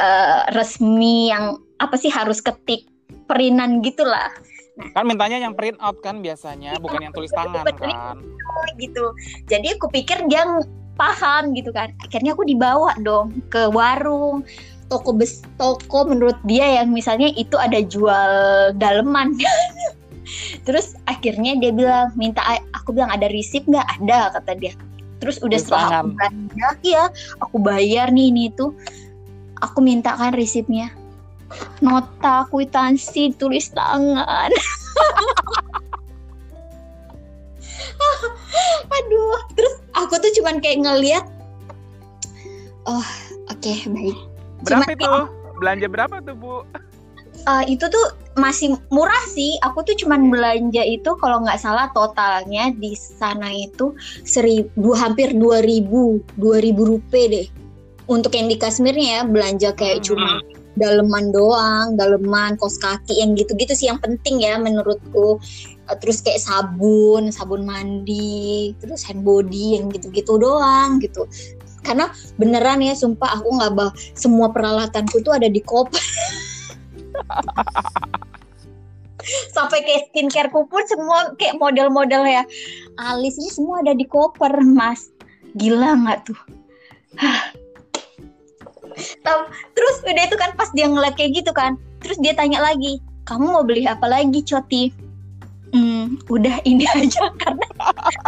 [0.00, 2.91] eh, resmi yang apa sih harus ketik
[3.32, 4.28] perinan gitulah
[4.96, 8.16] Kan mintanya yang print out kan biasanya, bukan yang tulis tangan kan.
[8.80, 9.12] gitu.
[9.44, 10.48] Jadi aku pikir dia
[10.96, 11.92] paham gitu kan.
[12.00, 14.44] Akhirnya aku dibawa dong ke warung
[14.88, 18.32] toko bes toko menurut dia yang misalnya itu ada jual
[18.76, 19.36] daleman.
[20.68, 22.40] Terus akhirnya dia bilang minta
[22.72, 24.72] aku bilang ada receipt nggak ada kata dia.
[25.20, 27.04] Terus udah setelah aku belanja, iya
[27.40, 28.72] aku bayar nih ini tuh.
[29.62, 30.90] Aku minta kan resipnya.
[31.80, 34.50] Nota kwitansi tulis tangan.
[38.92, 41.24] Aduh, terus aku tuh cuman kayak ngeliat
[42.82, 43.06] Oh,
[43.46, 44.18] oke baik.
[44.66, 45.12] Berapa Cuman itu?
[45.62, 46.66] Belanja berapa tuh, Bu?
[47.42, 49.54] Eh, itu tuh masih murah sih.
[49.62, 53.94] Aku tuh cuman belanja itu kalau nggak salah totalnya di sana itu
[54.26, 57.46] seribu hampir dua ribu dua ribu rupiah deh.
[58.10, 60.06] Untuk yang di Kashmirnya ya belanja kayak Hmm.
[60.10, 60.30] cuma
[60.76, 65.36] daleman doang, daleman, kos kaki yang gitu-gitu sih yang penting ya menurutku.
[65.90, 71.28] Eh, Terus kayak sabun, sabun mandi, terus hand body yang gitu-gitu doang gitu.
[71.82, 72.08] Karena
[72.38, 75.98] beneran ya, sumpah aku nggak bah semua peralatanku tuh ada di koper.
[79.54, 82.42] Sampai kayak skincareku pun semua kayak model-model ya
[82.98, 85.10] alis ini semua ada di koper, Mas.
[85.54, 86.38] Gila nggak tuh?
[89.72, 93.44] Terus udah itu kan pas dia ngeliat kayak gitu kan, terus dia tanya lagi, kamu
[93.52, 94.92] mau beli apa lagi, Coti?
[95.72, 97.64] Hmm, udah ini aja karena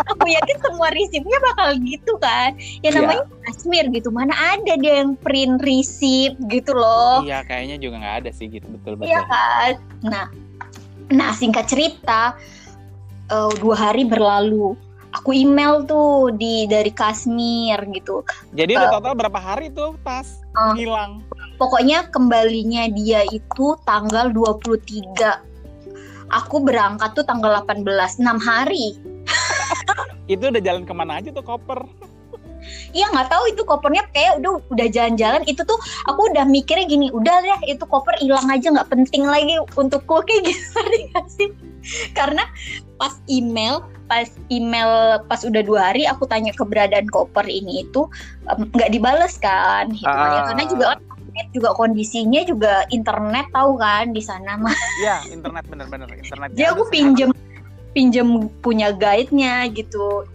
[0.08, 2.56] aku yakin semua resipnya bakal gitu kan.
[2.80, 3.04] Ya Iya.
[3.04, 7.20] namanya Kashmir gitu, mana ada dia yang print resip gitu loh.
[7.20, 9.12] Iya, kayaknya juga nggak ada sih gitu, betul betul.
[9.12, 9.72] Iya kan.
[10.08, 10.26] Nah,
[11.12, 12.32] nah singkat cerita
[13.28, 14.72] eh, dua hari berlalu,
[15.14, 18.26] aku email tuh di dari Kashmir gitu.
[18.50, 20.74] Jadi udah total berapa hari tuh pas Oh.
[20.78, 21.22] hilang?
[21.58, 25.42] Pokoknya kembalinya dia itu tanggal 23.
[26.30, 28.98] Aku berangkat tuh tanggal 18, 6 hari.
[30.30, 31.84] Itu udah jalan ke mana aja tuh koper?
[32.96, 35.76] Iya nggak tahu itu kopernya kayak udah udah jalan-jalan itu tuh
[36.08, 40.48] aku udah mikirnya gini udah deh itu koper hilang aja nggak penting lagi untukku kayak
[40.48, 41.52] gitu sih
[42.16, 42.48] karena
[42.96, 44.90] pas email pas email
[45.24, 48.04] pas udah dua hari aku tanya keberadaan koper ini itu
[48.44, 50.46] nggak dibales kan hitungannya Ah.
[50.48, 50.84] karena juga
[51.34, 56.48] kan juga kondisinya juga internet tahu kan di sana mah Iya, internet bener-bener internet.
[56.52, 57.30] jadi aku pinjem
[57.90, 58.28] pinjem
[58.60, 60.26] punya guide-nya gitu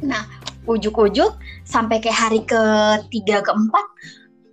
[0.00, 0.24] nah
[0.64, 3.84] ujuk-ujuk sampai kayak hari ketiga keempat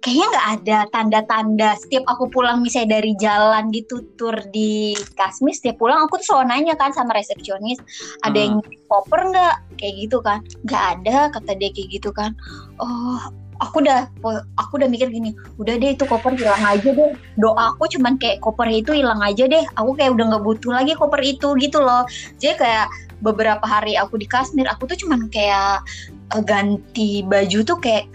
[0.02, 1.70] kayaknya nggak ada tanda-tanda.
[1.78, 6.46] Setiap aku pulang misalnya dari jalan gitu tur di Kasmis setiap pulang aku tuh selalu
[6.50, 7.78] nanya kan sama resepsionis
[8.26, 8.44] ada Hmm.
[8.44, 8.56] yang
[8.90, 9.56] koper nggak?
[9.78, 10.40] Kayak gitu kan.
[10.66, 12.34] Nggak ada kata dia kayak gitu kan.
[12.82, 13.22] Oh
[13.62, 14.10] aku udah
[14.58, 17.14] aku udah mikir gini udah deh itu koper hilang aja deh.
[17.38, 19.64] Doa aku cuman kayak koper itu hilang aja deh.
[19.78, 22.10] Aku kayak udah nggak butuh lagi koper itu gitu loh.
[22.42, 22.90] Jadi kayak
[23.22, 25.86] beberapa hari aku di Kashmir aku tuh cuman kayak
[26.34, 28.10] eh, ganti baju tuh kayak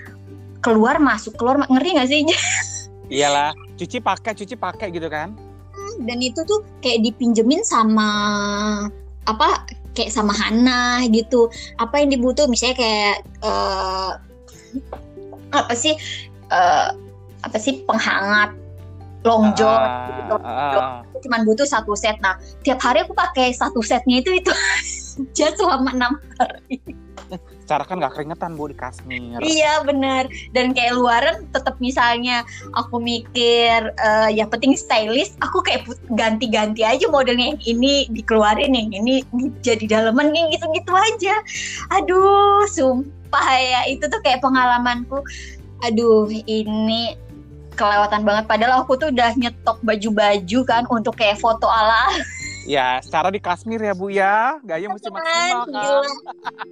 [0.67, 2.21] keluar masuk keluar ngerti nggak sih
[3.07, 5.31] Iyalah, cuci pakai, cuci pakai gitu kan.
[6.03, 8.11] dan itu tuh kayak dipinjemin sama
[9.25, 9.63] apa
[9.95, 11.49] kayak sama Hana gitu
[11.79, 14.11] apa yang dibutuh misalnya kayak eh,
[15.55, 15.95] apa sih
[16.51, 16.89] eh,
[17.41, 18.53] apa sih penghangat
[19.25, 20.35] long john Ah, gitu.
[20.37, 20.95] ah, ah.
[21.09, 24.51] Aku cuman butuh satu set nah tiap hari aku pakai satu setnya itu itu
[25.17, 26.81] aja selama enam hari
[27.67, 29.43] Secara kan nggak keringetan bu di Kashmir.
[29.43, 32.47] Iya bener Dan kayak luaran tetap misalnya
[32.79, 38.95] aku mikir eh, yang penting stylish, aku kayak ganti-ganti aja modelnya yang ini dikeluarin yang
[38.95, 41.35] ini di- jadi daleman kayak gitu-gitu aja.
[41.99, 45.19] Aduh, sumpah ya itu tuh kayak pengalamanku.
[45.83, 47.19] Aduh, ini
[47.77, 52.09] kelewatan banget padahal aku tuh udah nyetok baju-baju kan untuk kayak foto ala
[52.67, 55.71] Ya, secara di Kashmir ya bu ya, gaya mesti maksimal kan.
[55.71, 56.11] gila.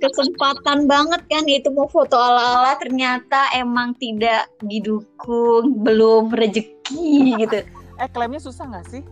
[0.02, 7.62] kesempatan banget kan itu mau foto ala-ala ternyata emang tidak didukung belum rezeki gitu
[7.94, 9.02] Eh klaimnya susah nggak sih?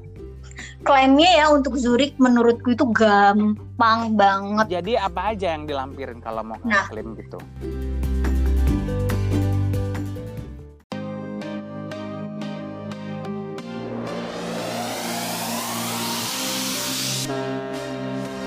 [0.83, 6.59] klaimnya ya untuk Zurich menurutku itu gampang banget Jadi apa aja yang dilampirin kalau mau
[6.61, 6.91] Nah.
[6.91, 7.39] klaim gitu?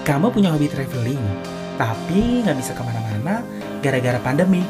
[0.06, 1.18] Kamu punya hobi traveling,
[1.82, 3.42] tapi nggak bisa ke mana-mana
[3.82, 4.62] gara-gara pandemi.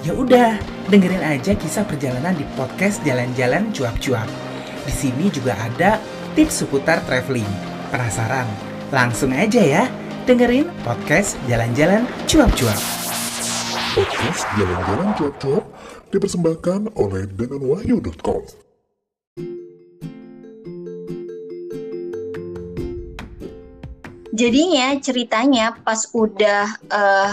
[0.00, 0.56] Ya udah,
[0.88, 4.24] dengerin aja kisah perjalanan di podcast Jalan-Jalan Cuap-Cuap.
[4.88, 6.00] Di sini juga ada
[6.32, 7.44] tips seputar traveling.
[7.92, 8.48] Penasaran?
[8.88, 9.84] Langsung aja ya,
[10.24, 12.80] dengerin podcast Jalan-Jalan Cuap-Cuap.
[13.92, 15.64] Podcast Jalan-Jalan Cuap-Cuap
[16.16, 18.67] dipersembahkan oleh denganwahyu.com.
[24.38, 27.32] jadinya ceritanya pas udah eh,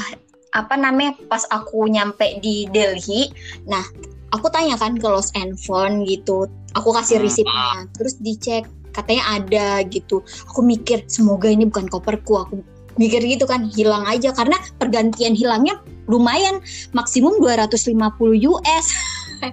[0.55, 3.29] apa namanya pas aku nyampe di Delhi
[3.69, 3.85] nah
[4.33, 5.61] aku tanya kan ke Los Angeles
[6.09, 7.25] gitu aku kasih Hmm.
[7.29, 12.57] resipnya terus dicek katanya ada gitu aku mikir semoga ini bukan koperku aku
[12.95, 15.75] mikir gitu kan hilang aja karena pergantian hilangnya
[16.07, 16.63] lumayan
[16.95, 18.87] maksimum 250 US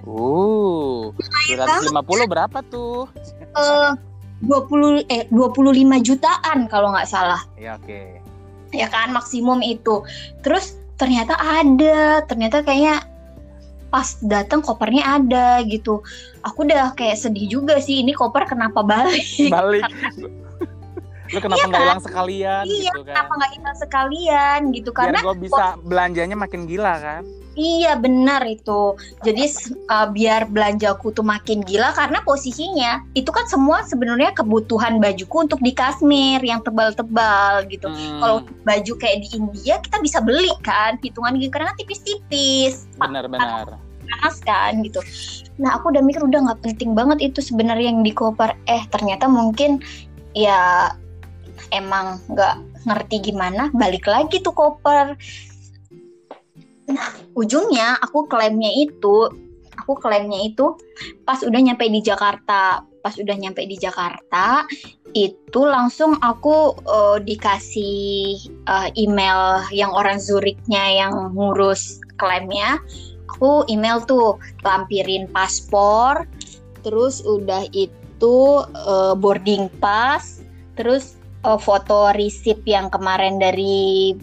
[0.07, 1.11] Uh,
[1.51, 3.05] 250 berapa tuh?
[3.53, 3.91] eh
[4.43, 5.71] 20 eh 25
[6.03, 8.19] jutaan kalau nggak salah Ya oke.
[8.69, 10.03] ya kan maksimum itu
[10.39, 13.01] terus ternyata ada ternyata kayaknya
[13.87, 16.01] pas datang kopernya ada gitu
[16.41, 19.21] aku udah kayak sedih juga sih ini koper kenapa balik
[19.53, 19.85] Balik.
[21.29, 21.87] Lu kenapa Iya nggak kan?
[21.87, 23.09] hilang sekalian Iya, gitu kan?
[23.09, 27.23] kenapa nggak hilang sekalian gitu Biar karena gue bisa belanjanya makin gila kan?
[27.55, 29.47] Iya benar itu jadi
[29.87, 35.63] uh, biar belanjaku tuh makin gila karena posisinya itu kan semua sebenarnya kebutuhan bajuku untuk
[35.63, 40.97] di Kashmir yang tebal-tebal gitu Hmm, kalau baju kayak di India kita bisa beli kan
[40.99, 43.77] hitungan gitu karena kan tipis-tipis benar-benar.
[44.03, 44.99] panas kan gitu.
[45.61, 48.57] Nah aku udah mikir udah nggak penting banget itu sebenarnya yang di koper.
[48.65, 49.79] Eh ternyata mungkin
[50.33, 50.91] ya
[51.69, 55.15] emang nggak ngerti gimana balik lagi tuh koper.
[57.33, 59.29] Ujungnya aku klaimnya itu
[59.73, 60.77] aku klaimnya itu
[61.25, 62.83] pas udah nyampe di Jakarta.
[63.03, 64.63] Pas udah nyampe di Jakarta
[65.13, 72.81] itu langsung aku eh, dikasih eh, email yang orang Zurichnya yang ngurus klaimnya
[73.33, 76.25] aku email tuh lampirin paspor
[76.85, 80.41] terus udah itu eh, boarding pass
[80.79, 84.15] terus eh, foto resip yang kemarin dari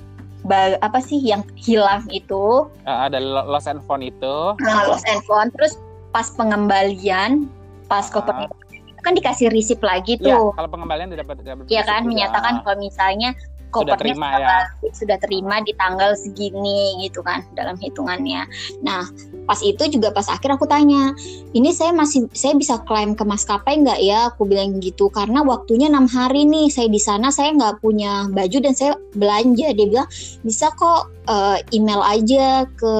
[0.80, 4.36] apa sih yang hilang itu Ah, ada lo- lost and found itu.
[4.56, 5.76] nah, lost and found terus
[6.10, 7.46] pas pengembalian
[7.86, 8.12] pas Ah.
[8.12, 12.10] kopernya itu kan dikasih resip lagi Iya, tuh kalau pengembalian didapat dapat Iya kan juga.
[12.10, 13.32] menyatakan kalau misalnya
[13.70, 14.48] Sudah kopernya terima sudah ya.
[14.50, 18.42] balik, sudah terima di tanggal segini gitu kan dalam hitungannya.
[18.82, 19.06] Nah
[19.46, 21.14] pas itu juga pas akhir aku tanya,
[21.54, 24.34] ini saya masih saya bisa klaim ke maskapai nggak ya?
[24.34, 28.58] Aku bilang gitu karena waktunya enam hari nih saya di sana saya nggak punya baju
[28.58, 29.70] dan saya belanja.
[29.70, 30.08] Dia bilang
[30.42, 32.94] bisa kok eh, email aja ke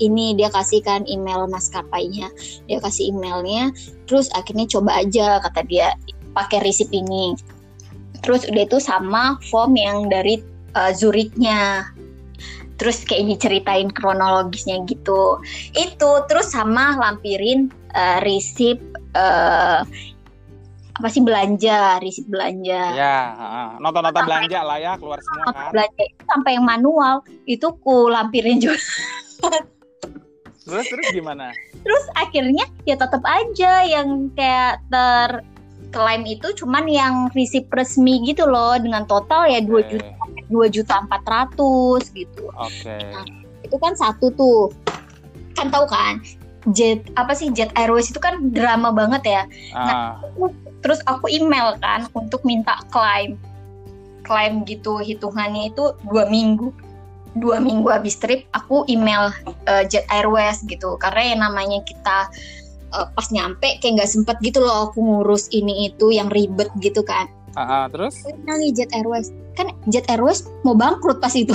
[0.00, 2.32] ini dia kasihkan email maskapainya,
[2.64, 3.68] dia kasih emailnya.
[4.08, 5.92] Terus akhirnya coba aja kata dia
[6.36, 7.36] pakai resip ini.
[8.26, 10.42] Terus udah itu sama form yang dari
[10.74, 11.86] uh, Zurichnya.
[12.76, 15.40] Terus kayak diceritain kronologisnya gitu.
[15.72, 18.82] Itu terus sama lampirin uh, resip
[19.14, 19.86] uh,
[20.96, 22.82] apa sih belanja, resip belanja.
[22.96, 23.18] Ya,
[23.80, 25.72] nota-nota belanja lah ya keluar semua kan.
[25.72, 27.14] belanja itu sampai yang manual
[27.44, 28.80] itu ku lampirin juga.
[30.66, 31.54] Terus terus gimana?
[31.84, 35.46] Terus akhirnya ya tetap aja yang kayak ter
[35.94, 39.82] klaim itu cuman yang resip resmi gitu loh dengan total ya 2 Oke.
[39.90, 40.10] juta
[40.46, 42.50] dua juta empat ratus gitu.
[42.54, 42.96] Oke.
[43.66, 44.70] itu kan satu tuh
[45.58, 46.22] kan tahu kan
[46.70, 49.42] jet apa sih jet airways itu kan drama banget ya
[49.74, 50.22] Ah,
[50.86, 53.34] terus aku email kan untuk minta klaim
[54.22, 56.70] klaim gitu hitungannya itu dua minggu
[57.42, 59.34] dua minggu habis trip aku email
[59.66, 62.30] eh, jet airways gitu karena yang namanya kita
[62.92, 67.02] eh, pas nyampe kayak nggak sempet gitu loh aku ngurus ini itu yang ribet gitu
[67.02, 67.26] kan
[67.56, 71.54] ah, ah, terus nih jet airways kan jet airways mau bangkrut pas itu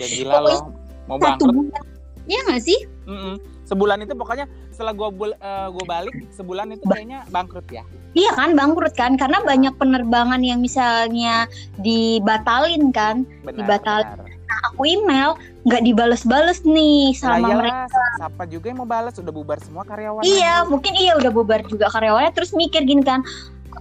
[0.00, 0.60] ya gila loh
[1.06, 1.54] mau satu bangkrut.
[1.54, 1.84] bulan
[2.24, 3.36] Iya nggak sih Mm-mm.
[3.68, 7.84] Sebulan itu pokoknya setelah gua bul- eh, gua balik sebulan itu kayaknya bangkrut ya.
[8.16, 11.48] Iya kan bangkrut kan karena banyak penerbangan yang misalnya
[11.80, 13.28] dibatalin kan.
[13.44, 13.56] Benar.
[13.60, 14.08] Dibatalin.
[14.20, 14.33] benar.
[14.70, 15.34] Aku email
[15.64, 18.02] nggak dibales-bales nih sama iyalah, mereka.
[18.20, 20.22] siapa juga yang mau balas udah bubar semua karyawan.
[20.22, 23.24] Iya mungkin iya udah bubar juga karyawannya terus mikir gini kan,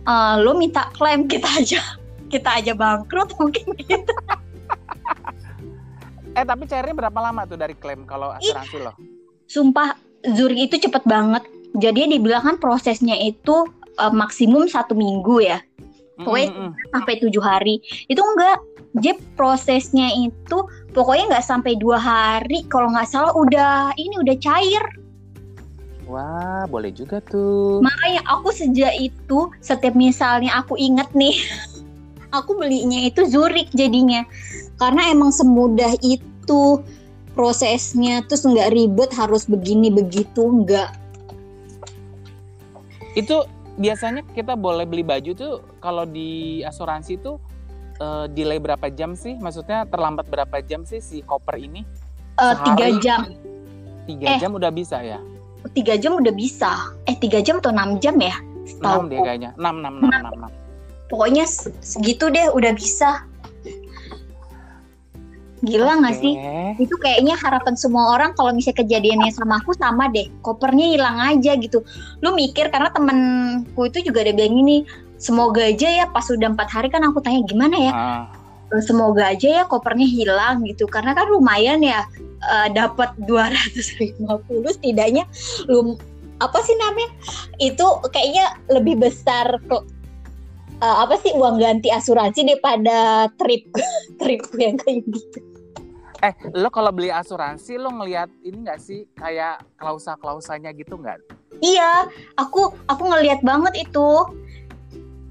[0.03, 1.81] "Eh, lo minta klaim kita aja
[2.27, 4.13] kita aja bangkrut mungkin gitu.
[6.33, 8.97] Eh tapi cairnya berapa lama tuh dari klaim kalau asuransi lo?
[9.45, 9.93] Sumpah
[10.33, 11.45] Zurich itu cepet banget.
[11.77, 13.69] Jadi dia bilang kan prosesnya itu
[14.01, 15.61] eh, maksimum satu minggu ya.
[16.17, 16.89] Pokoknya Mm-mm, mm-mm.
[16.89, 18.57] sampai tujuh hari itu enggak
[18.93, 20.57] dia prosesnya itu
[20.93, 24.83] pokoknya nggak sampai dua hari kalau nggak salah udah ini udah cair.
[26.05, 27.79] Wah, boleh juga tuh.
[27.81, 31.33] makanya aku sejak itu setiap misalnya aku inget nih
[32.37, 34.21] aku belinya itu Zurich jadinya.
[34.77, 36.81] Karena emang semudah itu
[37.33, 40.91] prosesnya terus nggak ribet harus begini begitu nggak.
[43.17, 43.45] Itu
[43.77, 47.41] biasanya kita boleh beli baju tuh kalau di asuransi tuh
[47.95, 49.35] eh, delay berapa jam sih?
[49.35, 51.81] Maksudnya terlambat berapa jam sih si koper ini?
[52.35, 53.21] eh, tiga jam
[54.03, 54.37] Tiga Eh.
[54.37, 55.21] jam udah bisa ya?
[55.71, 56.75] tiga jam udah bisa
[57.05, 59.55] eh tiga jam atau enam jam ya Enam Setahu deh kayaknya.
[59.55, 60.51] Enam, enam, enam, enam, enam.
[61.07, 63.23] pokoknya se- segitu deh udah bisa
[65.63, 66.83] gila nggak sih Oke.
[66.83, 71.55] itu kayaknya harapan semua orang kalau misalnya kejadiannya sama aku sama deh kopernya hilang aja
[71.55, 71.79] gitu
[72.19, 74.83] lu mikir karena temenku itu juga ada bilang gini
[75.23, 77.91] semoga aja ya pas udah empat hari kan aku tanya gimana ya?
[77.95, 78.23] Ah,
[78.83, 80.83] semoga aja ya kopernya hilang gitu.
[80.91, 82.03] Karena kan lumayan ya
[82.43, 84.19] eh, dapat 250
[84.75, 85.23] setidaknya
[85.71, 85.95] lum
[86.43, 87.11] apa sih namanya?
[87.63, 89.77] Itu kayaknya lebih besar ke
[90.83, 93.71] eh, apa sih uang ganti asuransi daripada trip
[94.19, 95.39] trip yang kayak gitu.
[96.23, 101.19] Eh, lo kalau beli asuransi lo ngelihat ini nggak sih kayak klausa-klausanya gitu nggak?
[101.59, 102.07] Iya,
[102.39, 104.07] aku aku ngelihat banget itu.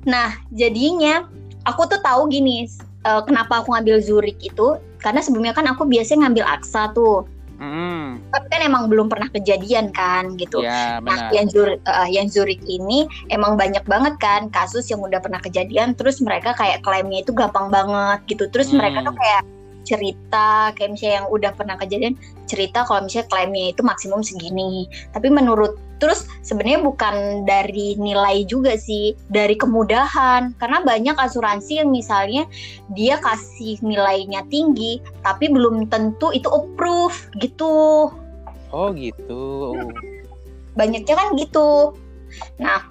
[0.03, 1.27] Nah, jadinya
[1.63, 2.67] aku tuh tahu gini,
[3.07, 7.27] eh, kenapa aku ngambil Zurich itu karena sebelumnya kan aku biasanya ngambil Aksa tuh.
[7.63, 10.67] Hmm, Tapi kan emang belum pernah kejadian kan gitu.
[10.67, 15.23] ya Nah, yang Zurich, eh, yang Zurich ini emang banyak banget kan kasus yang udah
[15.23, 18.51] pernah kejadian terus mereka kayak klaimnya itu gampang banget gitu.
[18.51, 18.83] Terus Hmm.
[18.83, 19.43] mereka tuh kayak
[19.83, 22.15] cerita kayak misalnya yang udah pernah kejadian
[22.47, 24.87] cerita kalau misalnya klaimnya itu maksimum segini.
[25.15, 30.55] Tapi menurut terus sebenarnya bukan dari nilai juga sih, dari kemudahan.
[30.59, 32.47] Karena banyak asuransi yang misalnya
[32.93, 38.11] dia kasih nilainya tinggi tapi belum tentu itu approve gitu
[38.73, 39.77] Oh gitu.
[40.73, 41.93] banyaknya kan gitu.
[42.57, 42.89] Nah,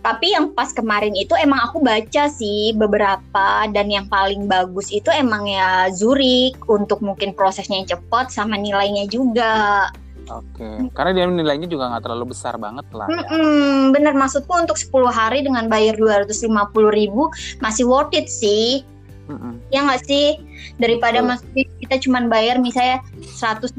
[0.00, 5.12] tapi yang pas kemarin itu emang aku baca sih beberapa dan yang paling bagus itu
[5.12, 9.88] emang ya Zurich untuk mungkin prosesnya yang cepat sama nilainya juga.
[10.30, 10.86] Oke.
[10.94, 13.10] Karena dia nilainya juga nggak terlalu besar banget lah.
[13.10, 13.18] ya.
[13.18, 16.46] Mm-mm, bener maksudku untuk 10 hari dengan bayar 250
[16.94, 18.86] ribu masih worth it sih.
[19.30, 19.62] Mm-mm.
[19.70, 20.34] Ya nggak sih?
[20.82, 22.98] Daripada masih kita cuman bayar misalnya
[23.38, 23.78] 150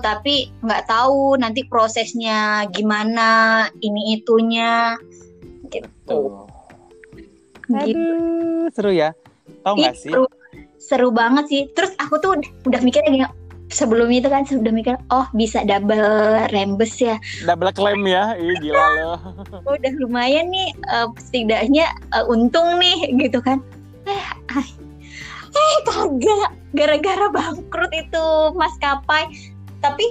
[0.00, 4.96] tapi nggak tahu nanti prosesnya gimana, ini itunya.
[5.68, 6.48] Gitu.
[7.68, 7.76] Gitu.
[7.76, 9.12] Aduh, seru ya.
[9.60, 10.12] Tahu nggak Ih, sih?
[10.12, 10.24] seru.
[10.80, 11.62] seru banget sih.
[11.76, 13.26] Terus aku tuh udah, udah mikirnya gini,
[13.70, 17.16] sebelum itu kan sudah mikir, oh bisa double rembes ya.
[17.46, 19.12] Double claim ya, ih gila lo.
[19.62, 23.62] Oh, udah lumayan nih, eh, setidaknya eh, untung nih gitu kan.
[24.10, 24.68] Eh,
[25.50, 28.26] eh kagak, gara-gara bangkrut itu
[28.58, 29.30] maskapai.
[29.80, 30.06] Tapi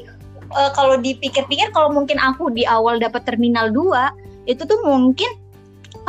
[0.56, 5.30] eh, kalau dipikir-pikir, kalau mungkin aku di awal dapat terminal 2 itu tuh mungkin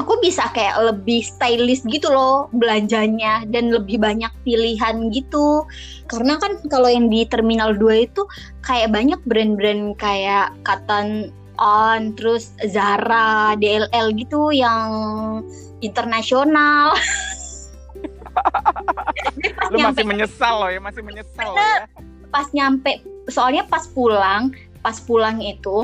[0.01, 5.69] aku bisa kayak lebih stylish gitu loh belanjanya dan lebih banyak pilihan gitu.
[6.09, 8.23] Karena kan kalau yang di Terminal 2 itu
[8.65, 14.89] kayak banyak brand-brand kayak Cotton On, terus Zara, DLL gitu yang
[15.85, 16.97] internasional.
[19.71, 21.87] Lu nyampe masih menyesal loh ya, masih menyesal loh ya.
[22.31, 24.55] pas nyampe soalnya pas pulang
[24.87, 25.83] pas pulang itu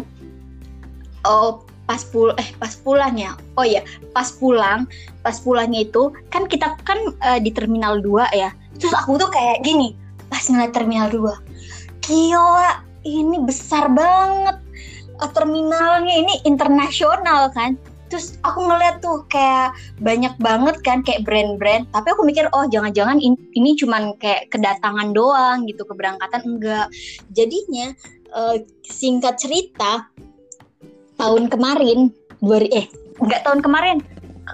[1.26, 3.34] oh pas pul eh pas pulang ya.
[3.58, 3.82] Oh ya
[4.14, 4.86] pas pulang
[5.22, 8.50] pas pulangnya itu kan kita kan eh, di terminal 2 ya.
[8.78, 9.94] Terus aku tuh kayak gini
[10.26, 11.22] pas ngeliat terminal 2
[12.02, 14.58] gila ini besar banget
[15.16, 17.72] Eh, terminalnya ini internasional kan
[18.06, 21.90] terus aku ngeliat tuh kayak banyak banget kan kayak brand-brand.
[21.90, 26.86] Tapi aku mikir oh jangan-jangan in- ini cuman kayak kedatangan doang gitu keberangkatan enggak.
[27.34, 27.92] Jadinya
[28.30, 30.06] eh, singkat cerita
[31.16, 32.12] tahun kemarin
[32.44, 32.86] dua eh
[33.18, 33.98] enggak tahun kemarin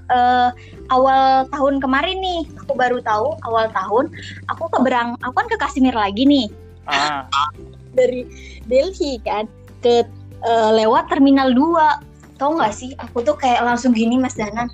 [0.08, 0.50] eh,
[0.88, 4.08] awal tahun kemarin nih aku baru tahu awal tahun
[4.48, 6.48] aku keberang aku kan ke Kashmir lagi nih.
[6.82, 7.28] Ah,
[7.94, 8.26] dari
[8.66, 9.46] Delhi kan
[9.84, 10.02] ke
[10.42, 12.11] eh, lewat terminal 2
[12.42, 12.90] tau nggak sih?
[12.98, 14.66] Aku tuh kayak langsung gini Mas Danan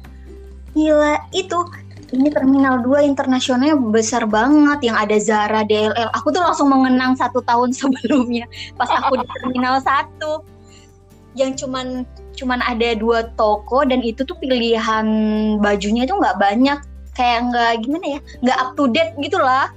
[0.77, 1.59] gila itu
[2.14, 7.43] ini terminal 2 internasionalnya besar banget yang ada Zara DLL aku tuh langsung mengenang satu
[7.45, 8.47] tahun sebelumnya
[8.79, 10.23] pas aku di terminal 1
[11.37, 12.03] yang cuman
[12.35, 15.07] cuman ada dua toko dan itu tuh pilihan
[15.62, 16.79] bajunya itu nggak banyak.
[17.14, 18.21] Kayak nggak gimana ya?
[18.43, 19.71] Nggak up to date gitu lah.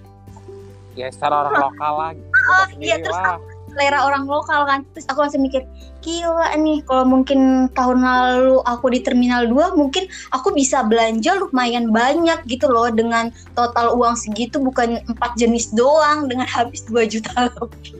[0.93, 2.11] Ya secara orang lokal lah.
[2.53, 3.41] Oh, iya, terus lah.
[3.71, 5.63] Selera orang lokal kan terus aku langsung mikir
[6.01, 7.39] gila nih kalau mungkin
[7.71, 13.29] tahun lalu aku di terminal 2 mungkin aku bisa belanja lumayan banyak gitu loh dengan
[13.53, 17.95] total uang segitu bukan empat jenis doang dengan habis 2 juta lebih.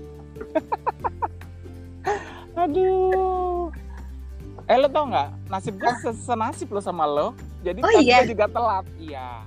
[2.57, 3.71] Aduh.
[4.65, 5.29] Eh lo tau nggak?
[5.47, 7.31] Nasib gue se- senasib lo sama lo.
[7.61, 8.23] Jadi Oh, iya?
[8.23, 8.85] juga telat.
[8.97, 9.45] Iya.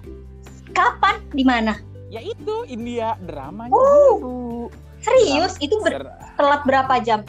[0.71, 3.83] kapan di mana Ya itu India dramanya Oh.
[4.17, 4.33] gitu.
[5.05, 7.21] Serius itu ber- telat berapa jam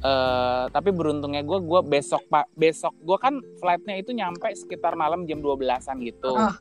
[0.00, 5.24] eh, tapi beruntungnya gue gue besok pak besok gue kan flightnya itu nyampe sekitar malam
[5.24, 6.34] jam 12-an gitu.
[6.34, 6.52] Ah.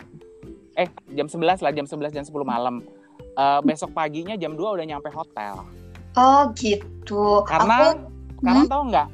[0.74, 2.80] Eh jam 11 lah jam 11 jam 10 malam.
[3.34, 5.66] Eh, besok paginya jam 2 udah nyampe hotel.
[6.14, 8.06] oh gitu Karena aku
[8.40, 8.70] karena Hmm?
[8.70, 9.08] tahu nggak?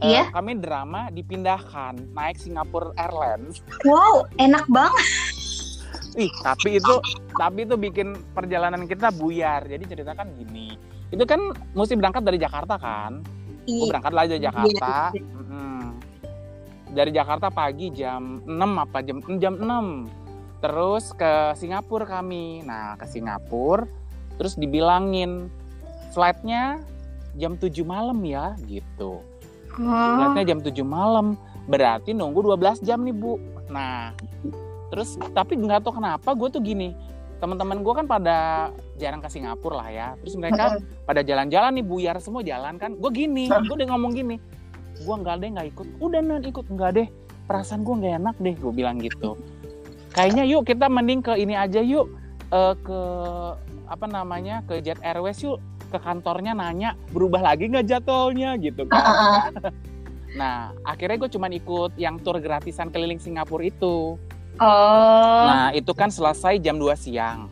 [0.00, 0.24] Eh, Iya.
[0.32, 3.60] kami drama dipindahkan naik Singapore Airlines.
[3.84, 5.04] wow enak banget
[6.18, 6.94] Ih, tapi itu
[7.38, 9.66] tapi itu bikin perjalanan kita buyar.
[9.66, 10.74] Jadi ceritakan gini.
[11.10, 13.22] Itu kan mesti berangkat dari Jakarta kan?
[13.68, 13.92] Iya.
[13.92, 14.94] berangkat lagi dari Jakarta.
[15.14, 15.22] Iya.
[15.36, 15.82] Mm-mm.
[16.90, 20.10] Dari Jakarta pagi jam 6 apa jam jam 6.
[20.60, 22.66] Terus ke Singapura kami.
[22.66, 23.86] Nah, ke Singapura
[24.40, 25.52] terus dibilangin
[26.16, 26.80] flightnya
[27.36, 29.22] jam 7 malam ya gitu.
[29.78, 31.38] Oh, Flightnya jam 7 malam.
[31.70, 33.38] Berarti nunggu 12 jam nih, Bu.
[33.70, 34.10] Nah,
[34.90, 36.92] terus tapi nggak tahu kenapa gue tuh gini.
[37.40, 38.68] Teman-teman gue kan pada
[39.00, 40.08] jarang ke Singapura lah ya.
[40.20, 40.76] Terus mereka
[41.08, 42.92] pada jalan-jalan nih buyar semua jalan kan.
[43.00, 44.36] Gue gini gue udah ngomong gini
[45.00, 45.86] gue nggak deh nggak ikut.
[45.98, 46.66] Udah nan ikut.
[46.68, 47.08] Nggak deh
[47.48, 49.40] perasaan gue nggak enak deh gue bilang gitu.
[50.12, 52.10] Kayaknya yuk kita mending ke ini aja yuk
[52.52, 53.00] eh, ke
[53.90, 55.58] apa namanya ke Jet Airways yuk
[55.90, 58.54] ke kantornya nanya berubah lagi nggak jadwalnya?
[58.62, 59.02] gitu kan.
[59.02, 59.42] Ah, ah.
[60.38, 64.14] nah akhirnya gue cuman ikut yang tour gratisan keliling Singapura itu
[64.60, 67.48] oh Nah, itu kan selesai jam 2 siang.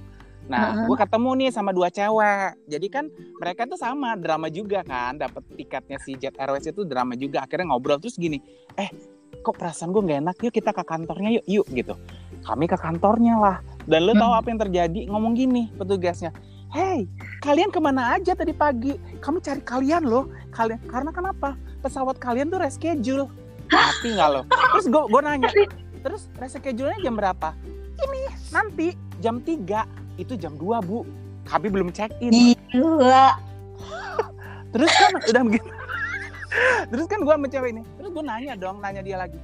[0.48, 0.86] Nah, Heeh.
[0.88, 2.56] gue ketemu nih sama dua cewek.
[2.64, 3.04] Jadi kan
[3.36, 7.44] mereka tuh sama drama juga kan, dapat tiketnya si Jet Airways itu drama juga.
[7.44, 8.40] Akhirnya ngobrol terus gini,
[8.80, 8.88] eh
[9.44, 11.92] kok perasaan gue nggak enak, yuk kita ke kantornya yuk, yuk gitu.
[12.48, 13.56] Kami ke kantornya lah.
[13.84, 14.40] Dan lo tahu Hmm.
[14.40, 15.00] apa yang terjadi?
[15.12, 16.32] Ngomong gini petugasnya,
[16.72, 17.04] hey
[17.44, 18.96] kalian ke mana aja tadi pagi?
[19.20, 20.32] Kami cari kalian loh.
[20.48, 21.60] Kalian karena kenapa?
[21.84, 23.28] Pesawat kalian tuh reschedule.
[23.68, 24.48] Mati nggak lo?
[24.48, 25.48] Terus gue gue nanya,
[25.98, 27.54] terus reschedule-nya jam berapa?
[27.98, 28.20] Ini
[28.54, 28.88] nanti.
[29.18, 31.02] Jam 3 itu jam 2 bu.
[31.42, 33.34] Kami belum check in gila.
[34.74, 35.68] Terus kan udah begitu
[36.90, 37.82] terus kan gue sama cewek ini.
[38.00, 39.38] Terus gue nanya dong nanya dia lagi.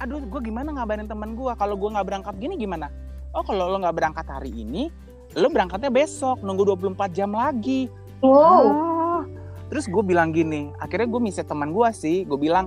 [0.00, 2.88] Aduh gue gimana ngabarin teman gue kalau gue nggak berangkat gini gimana?
[3.30, 4.90] Oh kalau lo nggak berangkat hari ini
[5.38, 6.42] lo berangkatnya besok.
[6.42, 7.86] Nunggu 24 jam lagi.
[8.20, 8.34] Wow.
[8.34, 9.22] Oh.
[9.70, 10.74] terus gue bilang gini.
[10.82, 12.26] Akhirnya gue misalnya teman gue sih.
[12.26, 12.66] Gue bilang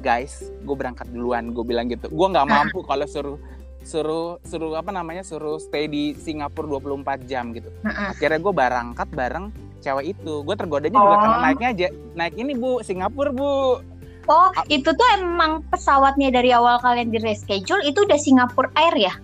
[0.00, 2.08] guys gue berangkat duluan gue bilang gitu.
[2.08, 3.38] Gue nggak mampu kalau suruh
[3.80, 7.72] suruh suruh apa namanya suruh stay di Singapura 24 jam gitu.
[7.84, 9.46] Akhirnya gue berangkat bareng
[9.78, 10.34] cewek itu.
[10.42, 11.18] Gue tergodanya juga Oh.
[11.18, 11.86] karena naiknya aja.
[12.12, 13.80] Naik ini bu Singapura bu.
[14.28, 18.96] Oh, A- itu tuh emang pesawatnya dari awal kalian di reschedule itu udah Singapore Air
[19.00, 19.14] ya?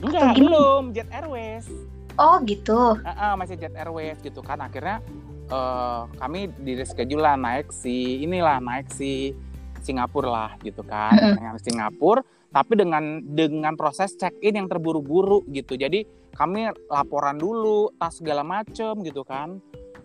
[0.00, 1.68] enggak belum Jet Airways.
[2.16, 2.96] Oh gitu.
[3.04, 4.56] Ah, ah, masih Jet Airways gitu kan.
[4.58, 5.04] Akhirnya
[5.46, 9.36] eh, kami di reschedule lah naik si inilah naik si
[9.80, 11.16] Singapura lah gitu kan.
[11.16, 15.78] Dengan Singapura tapi dengan dengan proses check in yang terburu-buru gitu.
[15.78, 16.02] Jadi
[16.34, 19.62] kami laporan dulu tas segala macem gitu kan.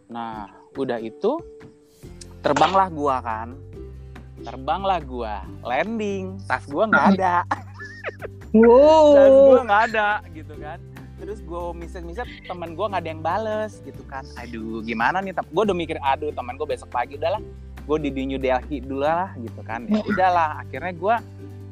[0.10, 1.42] Nah udah itu
[2.46, 3.58] terbanglah gua kan.
[4.46, 5.42] Terbanglah gua.
[5.66, 6.38] Landing.
[6.46, 7.36] Tas gua nggak ada.
[8.56, 10.80] Tas gue nggak ada gitu kan.
[11.16, 14.24] Terus gue misal-misal temen gue nggak ada yang bales gitu kan.
[14.40, 15.36] Aduh gimana nih?
[15.36, 17.20] Gue udah mikir aduh temen gue besok pagi.
[17.20, 17.44] Udahlah
[17.86, 21.16] gue di New Delhi dulu lah gitu kan ya udahlah akhirnya gue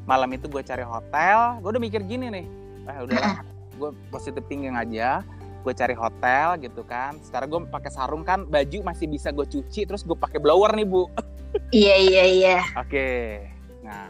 [0.05, 2.45] malam itu gue cari hotel gue udah mikir gini nih
[2.86, 3.41] ah udahlah
[3.80, 5.26] gue positif thinking aja
[5.64, 9.89] gue cari hotel gitu kan sekarang gue pakai sarung kan baju masih bisa gue cuci
[9.89, 11.09] terus gue pakai blower nih bu
[11.74, 12.57] Iya iya iya.
[12.78, 13.41] Oke.
[13.86, 14.09] Nah,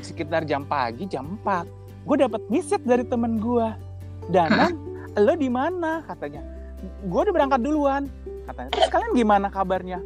[0.00, 1.68] sekitar jam pagi jam 4,
[2.04, 3.68] gue dapat visit dari temen gue.
[4.30, 4.76] Danan,
[5.18, 6.04] lo di mana?
[6.06, 6.40] Katanya.
[7.08, 8.08] Gue udah berangkat duluan.
[8.48, 8.70] Katanya.
[8.74, 10.00] Terus kalian gimana kabarnya?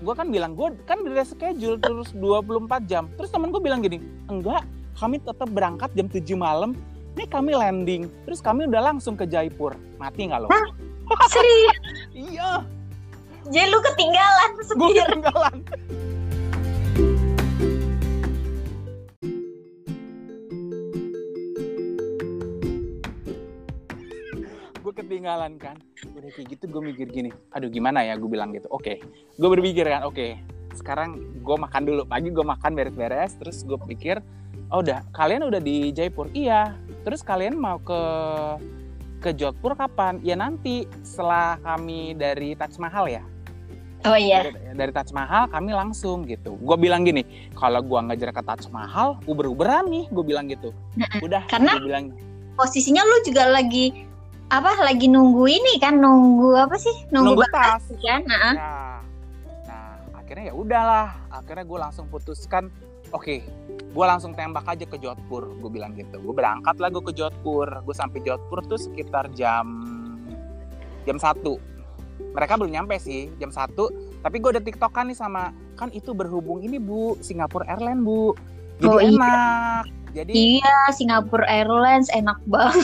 [0.00, 3.04] Gue kan bilang, gue kan udah schedule terus 24 jam.
[3.20, 4.00] Terus temen gue bilang gini,
[4.32, 4.64] enggak,
[4.96, 6.72] kami tetap berangkat jam 7 malam.
[7.18, 9.76] Ini kami landing, terus kami udah langsung ke Jaipur.
[10.00, 10.48] Mati nggak lo?
[10.48, 10.66] Hah?
[11.34, 11.76] Serius?
[12.16, 12.64] Iya,
[13.50, 15.56] Jadi lu ketinggalan gue ketinggalan.
[24.90, 25.78] Gue ketinggalan kan?
[26.18, 28.18] Udah kayak gitu gue mikir gini aduh gimana ya?
[28.18, 28.66] Gue bilang gitu.
[28.74, 28.98] Oke
[29.38, 30.34] gue berpikir kan oke
[30.74, 32.02] sekarang gue makan dulu.
[32.10, 34.18] Pagi gue makan beres-beres terus gue pikir
[34.74, 36.26] oh udah kalian udah di Jaipur?
[36.34, 36.74] Iya.
[37.06, 38.00] Terus kalian mau ke
[39.22, 40.18] ke Jodhpur kapan?
[40.26, 43.22] Ya nanti setelah kami dari Taj Mahal ya?
[44.10, 44.50] Oh iya.
[44.50, 46.58] dari, dari Taj Mahal kami langsung gitu.
[46.58, 47.20] Gue bilang gini,
[47.52, 50.72] kalau gua ngejar ke Taj Mahal, uber-uberan nih, gue bilang gitu.
[51.20, 52.04] Udah, Karena- gua bilang
[52.56, 54.09] Posisinya lu juga lagi
[54.50, 54.70] apa?
[54.82, 55.96] Lagi nunggu ini kan?
[55.96, 56.92] Nunggu apa sih?
[57.08, 57.86] nunggu Nunggu, tas.
[58.02, 58.20] kan?
[58.26, 58.54] Nah.
[59.66, 61.08] Nah, akhirnya ya udahlah.
[61.30, 62.68] Akhirnya gue langsung putuskan,
[63.10, 63.36] oke,
[63.90, 65.54] gue langsung tembak aja ke Jodhpur.
[65.58, 66.18] Gue bilang gitu.
[66.18, 67.66] Gue berangkat lah gue ke Jodhpur.
[67.86, 69.66] Gue sampai Jodhpur tuh sekitar jam
[71.06, 71.56] jam satu.
[72.30, 73.88] Mereka belum nyampe sih jam satu.
[74.20, 78.36] Tapi gue udah tiktokan nih sama kan itu berhubung ini bu Singapore Airlines bu.
[78.80, 79.12] Jadi Oh, iya.
[79.12, 79.84] enak.
[80.10, 82.82] Jadi iya Singapore Airlines enak banget.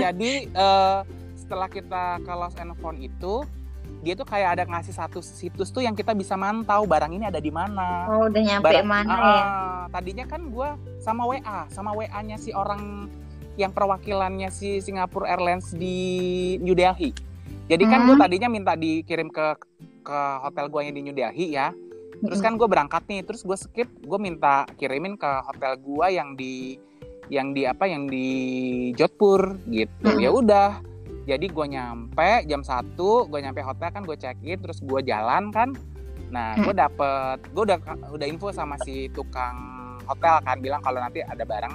[0.00, 0.98] jadi eh,
[1.36, 3.44] setelah kita ke Lost and Found itu
[4.00, 7.36] dia tuh kayak ada ngasih satu situs tuh yang kita bisa mantau barang ini ada
[7.36, 8.04] di mana.
[8.06, 9.44] Oh udah nyampe Barang- mana Ah, ya?
[9.90, 13.08] Tadinya kan gue sama WA, sama WA-nya si orang
[13.54, 15.96] yang perwakilannya si Singapore Airlines di
[16.58, 17.12] New Delhi.
[17.64, 18.20] Jadi kan gue Hmm.
[18.20, 19.56] tadinya minta dikirim ke
[20.02, 21.72] ke hotel gue yang di New Delhi ya.
[22.22, 26.38] Terus kan gue berangkat nih, terus gue skip, gue minta kirimin ke hotel gue yang
[26.38, 26.78] di
[27.32, 28.28] yang di apa yang di
[28.94, 30.06] Jodhpur gitu.
[30.06, 30.20] Hmm.
[30.20, 30.70] Ya udah.
[31.24, 35.48] Jadi gue nyampe jam 1, gue nyampe hotel kan gue check in, terus gue jalan
[35.48, 35.72] kan.
[36.28, 37.80] Nah, gue dapet, gue udah
[38.12, 39.56] udah info sama si tukang
[40.04, 41.74] hotel kan bilang kalau nanti ada barang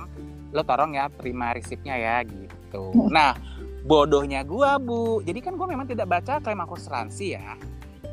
[0.53, 2.93] lo tolong ya terima resipnya ya gitu.
[3.09, 3.33] Nah,
[3.85, 7.57] bodohnya gue bu, jadi kan gue memang tidak baca klaim asuransi ya.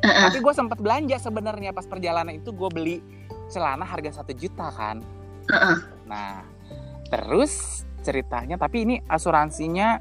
[0.06, 0.22] Heeh.
[0.30, 2.96] Tapi gue sempat belanja sebenarnya pas perjalanan itu gue beli
[3.46, 5.02] celana harga satu juta kan.
[5.50, 5.76] Heeh.
[6.06, 6.46] Nah,
[7.06, 9.98] terus ceritanya tapi ini asuransinya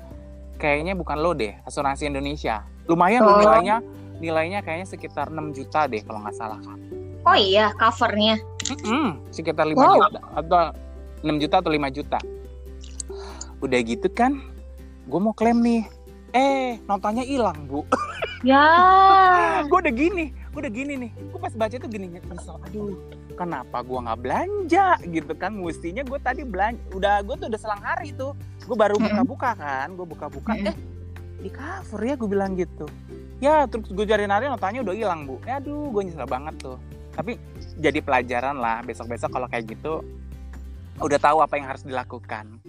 [0.55, 2.61] kayaknya bukan lo deh, asuransi Indonesia.
[2.85, 3.41] Lumayan Oh.
[3.41, 3.81] nilainya,
[4.17, 6.77] nilainya kayaknya sekitar 6 juta deh kalau nggak salah kan.
[7.25, 8.37] Oh iya covernya.
[8.65, 9.97] Mm-mm, sekitar 5 Wow.
[10.05, 10.61] juta atau
[11.21, 12.19] 6 juta atau 5 juta.
[13.57, 14.37] Udah gitu kan,
[15.05, 15.83] gue mau klaim nih.
[16.31, 17.81] Eh, nontonnya hilang, Bu.
[18.45, 18.65] Ya.
[19.69, 21.11] gue udah gini, gue udah gini nih.
[21.33, 22.93] Gue pas baca itu gini nyesel, aduh,
[23.33, 25.51] kenapa gue nggak belanja gitu kan?
[25.57, 28.37] Mestinya gue tadi belanja, udah gue tuh udah selang hari tuh.
[28.69, 30.77] Gue baru buka-buka kan, gue buka-buka, eh
[31.41, 32.85] di cover ya gue bilang gitu.
[33.41, 35.41] Ya terus gue cari nari notanya udah hilang bu.
[35.43, 36.77] Ya, aduh, gue nyesel banget tuh.
[37.17, 37.41] Tapi
[37.81, 40.05] jadi pelajaran lah besok-besok kalau kayak gitu
[41.01, 42.61] udah tahu apa yang harus dilakukan.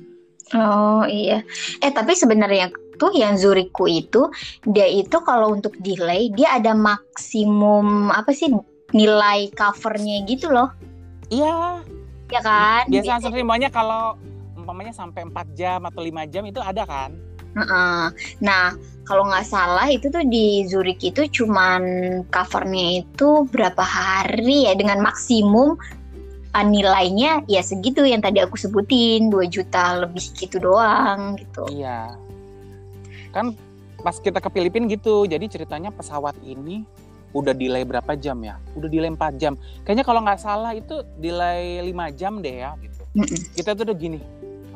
[0.55, 1.43] Oh iya.
[1.83, 2.71] Eh tapi sebenarnya
[3.01, 4.31] tuh yang Zurichku itu
[4.63, 8.55] dia itu kalau untuk delay dia ada maksimum apa sih
[8.95, 10.71] nilai covernya gitu loh.
[11.27, 11.83] Iya,
[12.31, 12.91] Ya kan?
[12.91, 14.19] biasa semuanya kalau
[14.59, 17.15] umpamanya sampai 4 jam atau 5 jam itu ada kan?
[17.57, 18.05] Heeh.
[18.43, 18.75] Nah,
[19.07, 21.83] kalau nggak salah itu tuh di Zurich itu cuman
[22.29, 25.79] covernya itu berapa hari ya dengan maksimum
[26.53, 31.67] ah, nilainya ya segitu yang tadi aku sebutin 2 juta lebih gitu doang gitu.
[31.73, 32.15] Iya.
[33.35, 33.57] Kan
[34.01, 36.87] pas kita ke Filipina gitu, jadi ceritanya pesawat ini
[37.35, 38.57] udah delay berapa jam ya?
[38.79, 39.59] Udah delay 4 jam.
[39.83, 43.03] Kayaknya kalau nggak salah itu delay 5 jam deh ya gitu.
[43.17, 43.41] Mm-mm.
[43.53, 44.21] Kita tuh udah gini,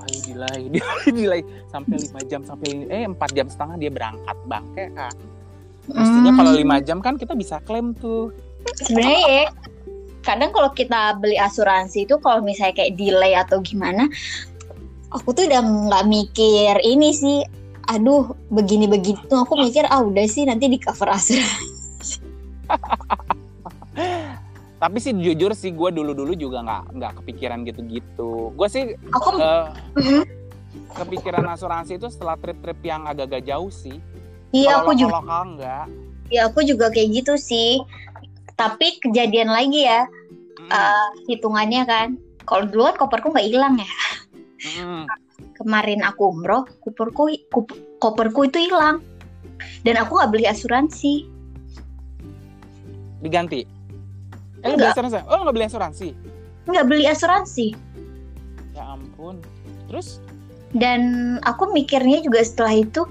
[0.04, 4.84] ayo delay, delay, delay sampai 5 jam sampai eh 4 jam setengah dia berangkat bangke
[4.92, 5.14] kan.
[5.90, 6.38] Mestinya Hmm.
[6.38, 8.30] kalau 5 jam kan kita bisa klaim tuh.
[8.60, 9.44] sebenarnya ya
[10.20, 14.04] kadang kalau kita beli asuransi itu kalau misalnya kayak delay atau gimana
[15.10, 17.38] aku tuh udah nggak mikir ini sih
[17.88, 22.20] aduh begini begini tuh aku mikir ah udah sih nanti di cover asuransi
[24.80, 28.48] Tapi sih jujur sih gue dulu-dulu juga nggak nggak kepikiran gitu-gitu.
[28.56, 29.36] Gue sih aku
[29.92, 30.22] Mhm.
[30.96, 34.00] kepikiran asuransi itu setelah trip-trip yang agak-agak jauh sih.
[34.50, 35.86] iya aku juga lokal enggak.
[36.26, 37.78] ya aku juga kayak gitu sih
[38.60, 40.04] tapi kejadian lagi ya
[40.60, 40.68] Mm-mm.
[40.68, 42.08] eh, hitungannya kan
[42.44, 43.88] kalau dulu kan koperku nggak hilang ya
[44.68, 45.08] Mm-mm.
[45.56, 49.00] kemarin aku umroh koperku kup- koperku itu hilang
[49.80, 51.24] dan aku nggak beli asuransi
[53.20, 53.60] Diganti.
[54.64, 54.96] Eh, lu beli Enggak.
[54.96, 55.18] asuransi?
[55.28, 56.08] Oh, nggak beli asuransi?
[56.64, 57.66] nggak beli asuransi
[58.72, 59.40] Ya ampun.
[59.88, 60.20] Terus?
[60.70, 61.02] dan
[61.42, 63.02] aku mikirnya juga setelah itu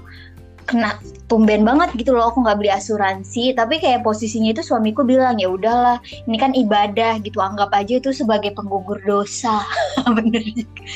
[0.70, 0.96] kena
[1.26, 5.50] tumben banget gitu loh aku nggak beli asuransi tapi kayak posisinya itu suamiku bilang ya
[5.50, 5.98] udahlah
[6.30, 9.66] ini kan ibadah gitu anggap aja itu sebagai penggugur dosa
[10.16, 10.42] bener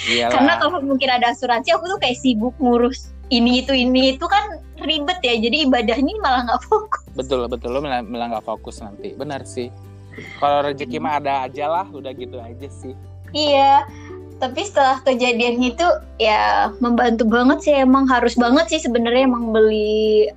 [0.06, 0.30] Iyalah.
[0.30, 4.62] karena kalau mungkin ada asuransi aku tuh kayak sibuk ngurus ini itu ini itu kan
[4.86, 7.70] ribet ya jadi ibadahnya malah nggak fokus Betul, betul.
[7.70, 9.14] Lo malah nggak fokus nanti.
[9.14, 9.70] Benar sih.
[10.38, 11.86] Kalau rezeki mah ada aja lah.
[11.90, 12.94] Udah gitu aja sih.
[13.34, 13.82] iya
[14.42, 15.86] tapi setelah kejadian itu
[16.18, 17.74] ya membantu banget sih.
[17.74, 20.28] Emang harus banget sih sebenarnya emang beli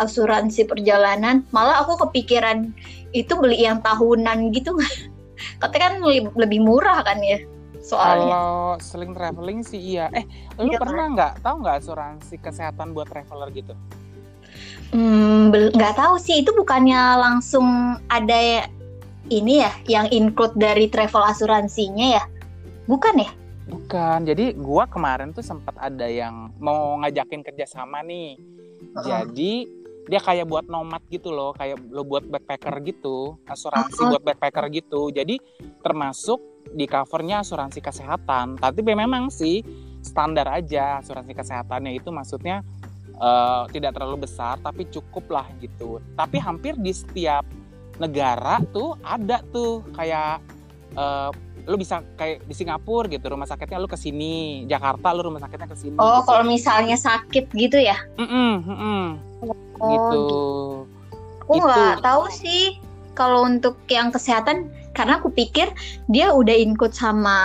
[0.00, 1.44] asuransi perjalanan.
[1.52, 2.72] Malah aku kepikiran
[3.12, 4.72] itu beli yang tahunan gitu
[5.60, 5.94] katanya kan
[6.38, 7.44] lebih murah kan ya
[7.82, 8.30] soalnya.
[8.30, 10.08] Kalau sering traveling sih iya.
[10.14, 10.24] Eh,
[10.56, 13.74] lu Iya, pernah nggak tahu nggak asuransi kesehatan buat traveler gitu?
[14.94, 16.40] Hmm, nggak tahu sih.
[16.40, 18.64] Itu bukannya langsung ada
[19.28, 22.24] ini ya yang include dari travel asuransinya ya?
[22.86, 23.30] Bukan ya
[23.72, 24.18] Bukan.
[24.28, 28.36] Jadi gua kemarin tuh sempat ada yang mau ngajakin kerjasama nih.
[28.36, 29.04] Heeh.
[29.08, 29.52] Jadi
[30.02, 34.18] dia kayak buat nomad gitu loh, kayak lo buat backpacker gitu, asuransi Oh.
[34.18, 35.14] buat backpacker gitu.
[35.14, 35.38] Jadi
[35.80, 36.42] termasuk
[36.74, 38.58] di covernya asuransi kesehatan.
[38.58, 39.62] Tapi memang sih
[40.02, 42.66] standar aja asuransi kesehatannya itu maksudnya
[43.12, 46.02] eh, tidak terlalu besar tapi cukup lah gitu.
[46.18, 47.46] Tapi hampir di setiap
[48.02, 50.42] negara tuh ada tuh kayak
[50.98, 51.30] eh,
[51.66, 55.68] lu bisa kayak di Singapura gitu rumah sakitnya lu ke sini, Jakarta lu rumah sakitnya
[55.70, 55.96] ke sini.
[55.98, 56.26] oh gitu.
[56.26, 59.04] kalau misalnya sakit gitu ya Mm-mm, mm-mm.
[59.82, 60.22] Oh, gitu.
[61.42, 61.66] Aku Itu.
[61.66, 62.78] nggak tahu sih
[63.18, 65.68] kalau untuk yang kesehatan karena aku pikir
[66.06, 67.38] dia udah include sama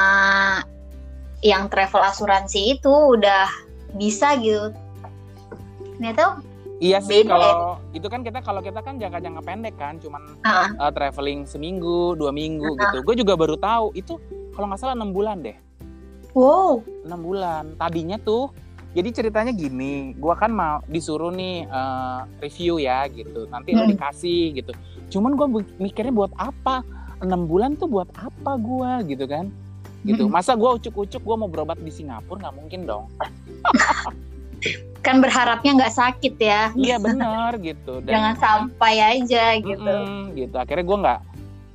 [1.42, 3.50] yang travel asuransi itu udah
[3.98, 4.74] bisa gitu.
[5.98, 6.42] Ternyata
[6.78, 10.92] Iya sih kalau itu kan kita kalau kita kan jangka-jangka pendek kan, cuman ah, uh,
[10.94, 13.02] traveling seminggu, dua minggu gitu.
[13.02, 14.22] Gue juga baru tahu itu
[14.54, 15.58] kalau nggak salah enam bulan deh,
[16.38, 17.74] wow, enam bulan.
[17.82, 18.54] Tadinya tuh
[18.94, 23.94] jadi ceritanya gini, gua kan mau disuruh nih uh, review ya gitu, nanti lo Hmm.
[23.94, 24.72] dikasih gitu.
[25.18, 26.82] Cuman gue mikirnya buat apa?
[27.22, 29.50] Enam bulan tuh buat apa gua gitu kan?
[30.06, 30.26] Gitu.
[30.26, 30.34] Hmm.
[30.34, 33.06] Masa gua ucuk-ucuk gua mau berobat di Singapura nggak mungkin dong.
[35.06, 36.72] kan berharapnya nggak sakit ya.
[36.76, 38.04] Iya benar gitu.
[38.04, 39.80] Dan- Jangan sampai aja gitu.
[39.88, 41.20] Mm-mm, gitu akhirnya gue nggak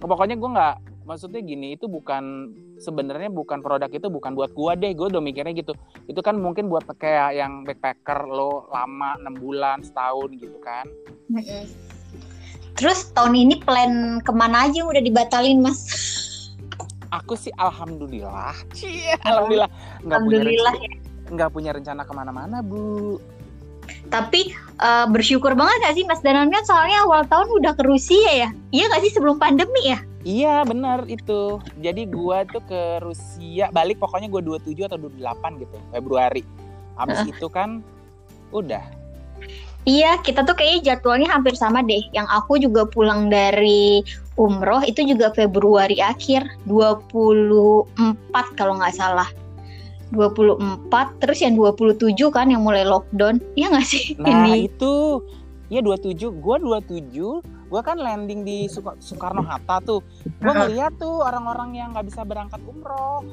[0.03, 4.93] pokoknya gue nggak maksudnya gini itu bukan sebenarnya bukan produk itu bukan buat gue deh
[4.95, 5.75] gue udah mikirnya gitu
[6.07, 10.87] itu kan mungkin buat kayak yang backpacker lo lama enam bulan setahun gitu kan.
[12.73, 15.81] Terus tahun ini plan ke mana aja yang udah dibatalin mas?
[17.13, 19.69] aku sih alhamdulillah Cie, alhamdulillah
[20.01, 21.02] nggak punya Alhamdulillah rencana,
[21.33, 23.17] nggak punya rencana ke mana-mana bu
[24.09, 28.31] Tapi eh, bersyukur banget gak sih Mas Danan kan soalnya awal tahun udah ke Rusia
[28.31, 28.49] ya?
[28.71, 29.99] Iya gak sih sebelum pandemi ya?
[30.23, 35.77] iya benar itu jadi gue tuh ke Rusia balik pokoknya gue 27 atau 28 gitu
[35.91, 36.43] Februari
[36.99, 37.83] abis itu kan
[38.55, 38.83] udah
[39.83, 42.07] Iya, kita tuh kayaknya jadwalnya hampir sama deh.
[42.15, 43.99] Yang aku juga pulang dari
[44.39, 47.91] umroh itu juga Februari akhir, 24
[48.55, 49.27] kalau nggak salah.
[50.13, 50.89] 24,
[51.19, 51.97] terus yang 27
[52.29, 53.41] kan yang mulai lockdown.
[53.53, 54.05] Iya nggak sih?
[54.17, 54.69] Nah Ini.
[54.69, 55.25] itu
[55.67, 60.05] ya 27 gua 27 gua kan landing di Suka- Soekarno Hatta tuh
[60.37, 60.69] gua Heeh.
[60.69, 63.25] ngeliat tuh orang-orang yang nggak bisa berangkat umroh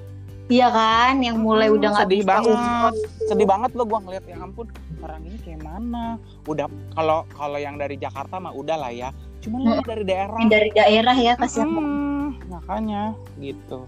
[0.48, 2.92] Iya kan, yang mulai Hmm, udah nggak sedih bisa banget umroh.
[3.28, 4.66] sedih banget lo gua ngeliat ya ampun
[5.00, 9.10] orang ini kayak mana udah kalau kalau yang dari Jakarta mah udah lah ya
[9.40, 9.86] cuman lo Hmm.
[9.86, 11.70] dari daerah Yang dari daerah ya kasihan.
[11.70, 13.02] Hmm, makanya
[13.38, 13.84] gitu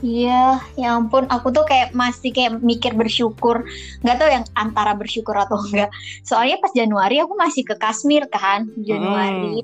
[0.00, 3.68] Iya, ya ampun, aku tuh kayak masih kayak mikir bersyukur,
[4.00, 5.92] nggak tahu yang antara bersyukur atau enggak.
[6.24, 9.60] Soalnya pas Januari aku masih ke Kashmir kan, Januari.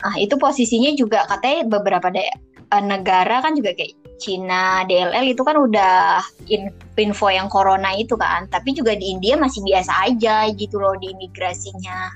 [0.00, 2.32] Nah itu posisinya juga katanya beberapa da-
[2.72, 8.14] eh, negara kan juga kayak Cina, DLL itu kan udah in- info yang corona itu
[8.14, 8.46] kan.
[8.48, 12.14] Tapi juga di India masih biasa aja gitu loh di imigrasinya.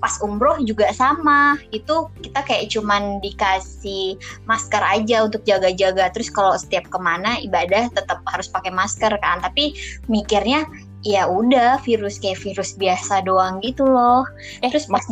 [0.00, 1.56] Pas umroh juga sama.
[1.72, 6.12] Itu kita kayak cuman dikasih masker aja untuk jaga-jaga.
[6.12, 9.40] Terus kalau setiap ke mana ibadah tetap harus pakai masker kan.
[9.40, 9.76] Tapi
[10.06, 10.68] mikirnya
[11.00, 14.28] ya udah virus kayak virus biasa doang gitu loh.
[14.60, 15.04] Eh, Terus pas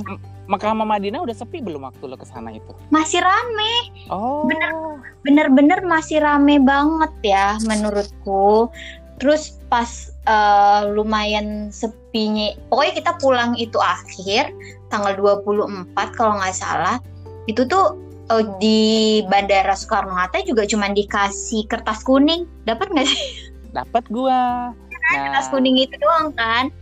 [0.49, 2.72] Makkah sama Madinah udah sepi belum waktu lo ke sana itu?
[2.88, 3.72] masih rame.
[4.09, 4.49] Oh.
[4.49, 4.72] Bener.
[5.20, 8.72] bener-bener masih rame banget ya menurutku.
[9.20, 14.49] Terus pas eh, lumayan sepinya, pokoknya kita pulang itu akhir
[14.88, 16.96] tanggal 24 kalau nggak salah.
[17.44, 18.01] Itu tuh
[18.32, 18.80] eh, di
[19.28, 22.49] Bandara Soekarno Hatta juga cuma dikasih kertas kuning.
[22.64, 24.72] Dapat nggak sih Dapat gua.
[24.72, 26.72] Nah, kertas kuning itu doang kan?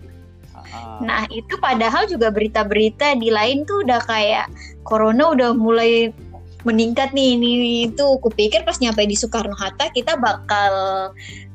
[0.72, 1.00] Uh-uh.
[1.06, 4.50] Nah itu padahal juga berita-berita di lain tuh udah kayak
[4.86, 6.10] corona udah mulai
[6.66, 7.50] meningkat nih ini
[7.86, 10.74] itu kupikir pas nyampe di Soekarno Hatta kita bakal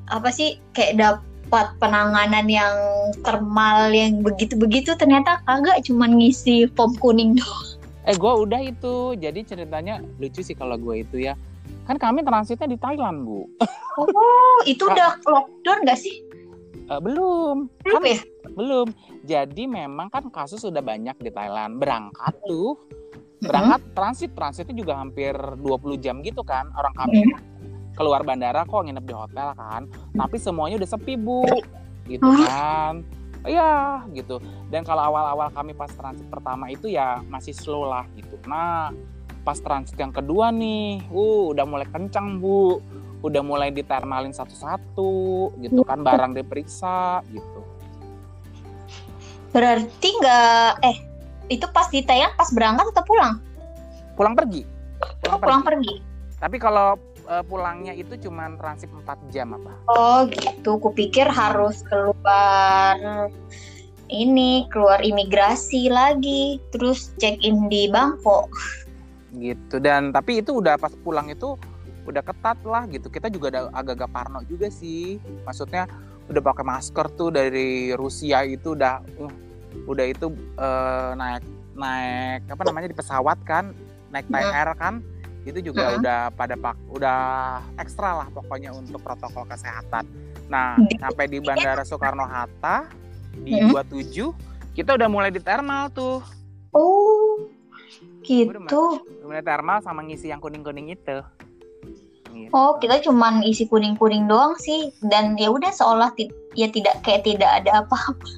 [0.07, 2.75] apa sih kayak dapat penanganan yang
[3.23, 7.67] termal yang begitu-begitu ternyata kagak cuman ngisi form kuning doang.
[8.07, 11.37] Eh gue udah itu, jadi ceritanya lucu sih kalau gue itu ya.
[11.85, 13.45] Kan kami transitnya di Thailand bu.
[13.99, 16.23] Oh itu udah lockdown gak sih?
[16.87, 18.19] Eh, belum, Belum kan ya?
[18.53, 18.87] Belum.
[19.23, 21.79] Jadi memang kan kasus sudah banyak di Thailand.
[21.79, 22.77] Berangkat tuh,
[23.41, 26.69] berangkat transit, transitnya juga hampir 20 jam gitu kan.
[26.75, 27.25] Orang kami
[27.95, 29.87] keluar bandara kok nginep di hotel kan.
[30.15, 31.43] Tapi semuanya udah sepi bu,
[32.07, 33.03] gitu kan.
[33.41, 34.37] Iya gitu.
[34.69, 38.37] Dan kalau awal-awal kami pas transit pertama itu ya masih slow lah gitu.
[38.45, 38.93] Nah
[39.41, 42.77] pas transit yang kedua nih, uh udah mulai kencang bu,
[43.25, 47.60] udah mulai ditermalin satu-satu gitu kan barang diperiksa gitu.
[49.51, 50.97] Berarti nggak eh
[51.51, 53.33] itu pas di Thailand pas berangkat atau pulang?
[54.15, 54.63] Pulang pergi.
[55.27, 55.99] Oh, pulang pergi.
[56.39, 56.95] Tapi kalau
[57.27, 59.71] eh, pulangnya itu cuma transit 4 jam apa?
[59.91, 62.95] Oh gitu, kupikir harus keluar
[64.11, 68.51] ini keluar imigrasi lagi, terus check in di Bangkok.
[69.31, 71.55] gitu dan tapi itu udah pas pulang itu
[72.03, 75.87] udah ketat lah gitu kita juga ada agak-agak parno juga sih maksudnya
[76.31, 79.33] udah pakai masker tuh dari Rusia itu udah uh,
[79.85, 83.75] udah itu eh, naik naik apa namanya di pesawat kan
[84.09, 84.39] naik Hmm.
[84.47, 84.93] Air kan
[85.41, 85.97] itu juga Hmm.
[85.97, 87.19] udah pada pak udah
[87.75, 90.07] ekstra lah pokoknya untuk protokol kesehatan
[90.47, 92.87] nah Di- sampai di Bandara Soekarno Hatta
[93.37, 93.71] di Hmm.
[93.71, 94.31] 27
[94.71, 96.23] kita udah mulai di thermal tuh
[96.71, 97.51] Oh
[98.21, 99.03] gitu.
[99.21, 101.19] mulai thermal sama ngisi yang kuning-kuning itu
[102.31, 102.51] Gitu.
[102.55, 107.27] Oh kita cuman isi kuning-kuning doang sih, dan ya udah seolah ti- ya tidak kayak
[107.27, 108.29] tidak ada apa-apa.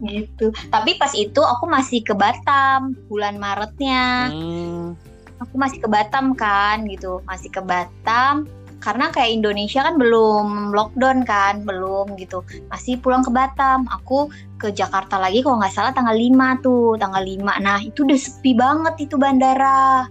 [0.12, 0.52] gitu.
[0.68, 4.28] Tapi pas itu aku masih ke Batam bulan Maretnya.
[4.28, 4.92] Hmm,
[5.40, 8.48] aku masih ke Batam kan gitu masih ke Batam
[8.80, 14.28] karena kayak Indonesia kan belum lockdown kan belum gitu masih pulang ke Batam aku
[14.60, 18.52] ke Jakarta lagi kalau nggak salah tanggal 5 tuh tanggal 5 nah itu udah sepi
[18.54, 20.06] banget itu bandara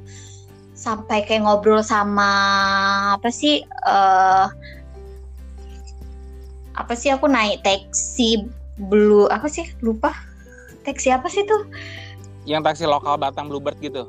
[0.75, 2.29] sampai kayak ngobrol sama
[3.15, 4.47] apa sih eh
[6.75, 8.43] apa sih aku naik taksi
[8.75, 10.11] blue apa sih lupa
[10.83, 11.63] taksi apa sih tuh
[12.45, 14.05] yang taksi lokal Batam Bluebird gitu.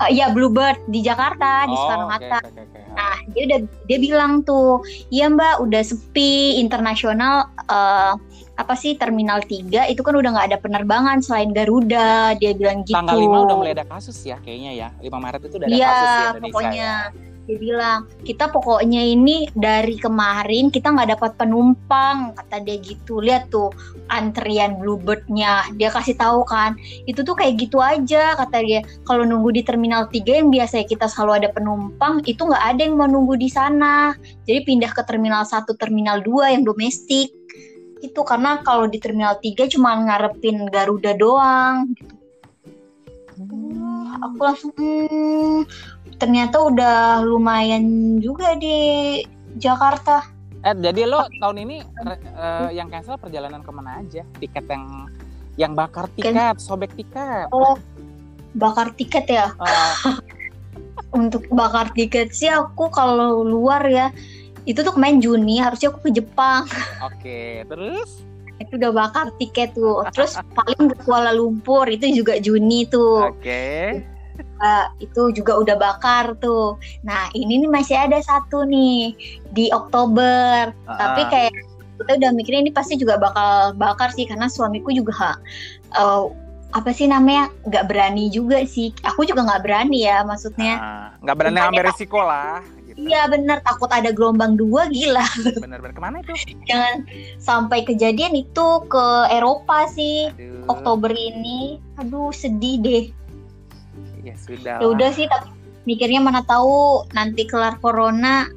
[0.00, 2.80] Eh, Iya Bluebird di Jakarta di Soekarno Hatta oke, oke.
[2.96, 4.80] Nah, dia udah dia bilang tuh,
[5.12, 8.12] "Iya, Mbak, udah sepi internasional eh,
[8.60, 12.94] apa sih Terminal 3 itu kan udah nggak ada penerbangan selain Garuda." Dia bilang gitu.
[12.94, 14.88] Tanggal 5 udah mulai ada kasus ya kayaknya ya.
[15.00, 16.44] 5 Maret itu udah ada Iya, kasus Indonesia.
[16.44, 17.28] pokoknya ya.
[17.50, 23.18] dia bilang, "Kita pokoknya ini dari kemarin kita nggak dapat penumpang," kata dia gitu.
[23.18, 23.74] Lihat tuh
[24.06, 25.66] antrian Bluebird-nya.
[25.74, 26.78] Dia kasih tahu kan,
[27.10, 28.86] itu tuh kayak gitu aja kata dia.
[29.02, 32.94] Kalau nunggu di Terminal 3 yang biasanya kita selalu ada penumpang, itu nggak ada yang
[32.94, 34.14] mau nunggu di sana.
[34.46, 37.34] Jadi pindah ke Terminal 1, Terminal 2 yang domestik.
[38.00, 41.92] Itu karena kalau di Terminal 3 cuma ngarepin Garuda doang.
[44.20, 45.64] Aku langsung hmm,
[46.20, 49.20] ternyata udah lumayan juga di
[49.56, 50.24] Jakarta.
[50.60, 54.20] Eh, jadi lo tahun ini re- eh, yang cancel perjalanan ke mana aja?
[54.36, 55.08] Tiket yang
[55.56, 57.48] yang bakar tiket, sobek tiket.
[57.48, 57.80] Oh,
[58.56, 59.52] bakar tiket ya.
[59.56, 59.94] Eh,
[61.16, 64.14] Untuk bakar tiket sih aku kalau luar ya
[64.68, 66.68] itu tuh kemarin Juni harusnya aku ke Jepang.
[67.00, 68.24] Oke, terus?
[68.60, 70.04] Itu udah bakar tiket tuh.
[70.12, 73.32] Terus paling ke Kuala Lumpur itu juga Juni tuh.
[73.32, 74.04] Oke.
[74.40, 76.76] juga itu juga udah bakar tuh.
[77.04, 79.16] Nah ini nih masih ada satu nih
[79.52, 80.72] di Oktober.
[80.88, 80.96] Ah.
[80.96, 81.52] Tapi kayak
[82.00, 85.36] kita udah mikirnya ini pasti juga bakal bakar sih karena suamiku juga
[85.92, 86.24] eh,
[86.70, 88.96] apa sih namanya nggak berani juga sih.
[89.04, 90.74] Aku juga nggak berani ya maksudnya.
[90.80, 92.64] Ah, nggak berani Makanya ambil risiko lah.
[93.00, 93.08] Gitu.
[93.16, 95.24] Iya bener takut ada gelombang dua gila.
[95.64, 96.36] Bener-bener ke mana itu?
[96.68, 97.08] Jangan
[97.40, 100.68] sampai kejadian itu ke Eropa sih Aduh.
[100.68, 101.80] Oktober ini.
[101.96, 103.04] Aduh sedih deh.
[104.20, 104.84] Ya sudah.
[104.84, 105.48] ya udah sih tapi
[105.88, 108.52] mikirnya mana tahu nanti kelar corona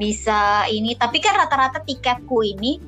[0.00, 2.80] bisa ini tapi kan rata-rata tiketku ini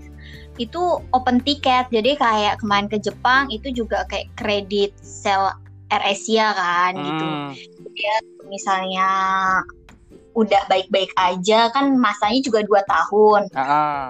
[0.58, 0.80] itu
[1.14, 5.54] open tiket jadi kayak kemarin ke Jepang itu juga kayak kredit sel
[5.92, 7.52] AirAsia kan gitu Hmm,
[8.46, 9.08] misalnya
[10.38, 14.06] udah baik-baik aja kan masanya juga dua tahun ah, ah.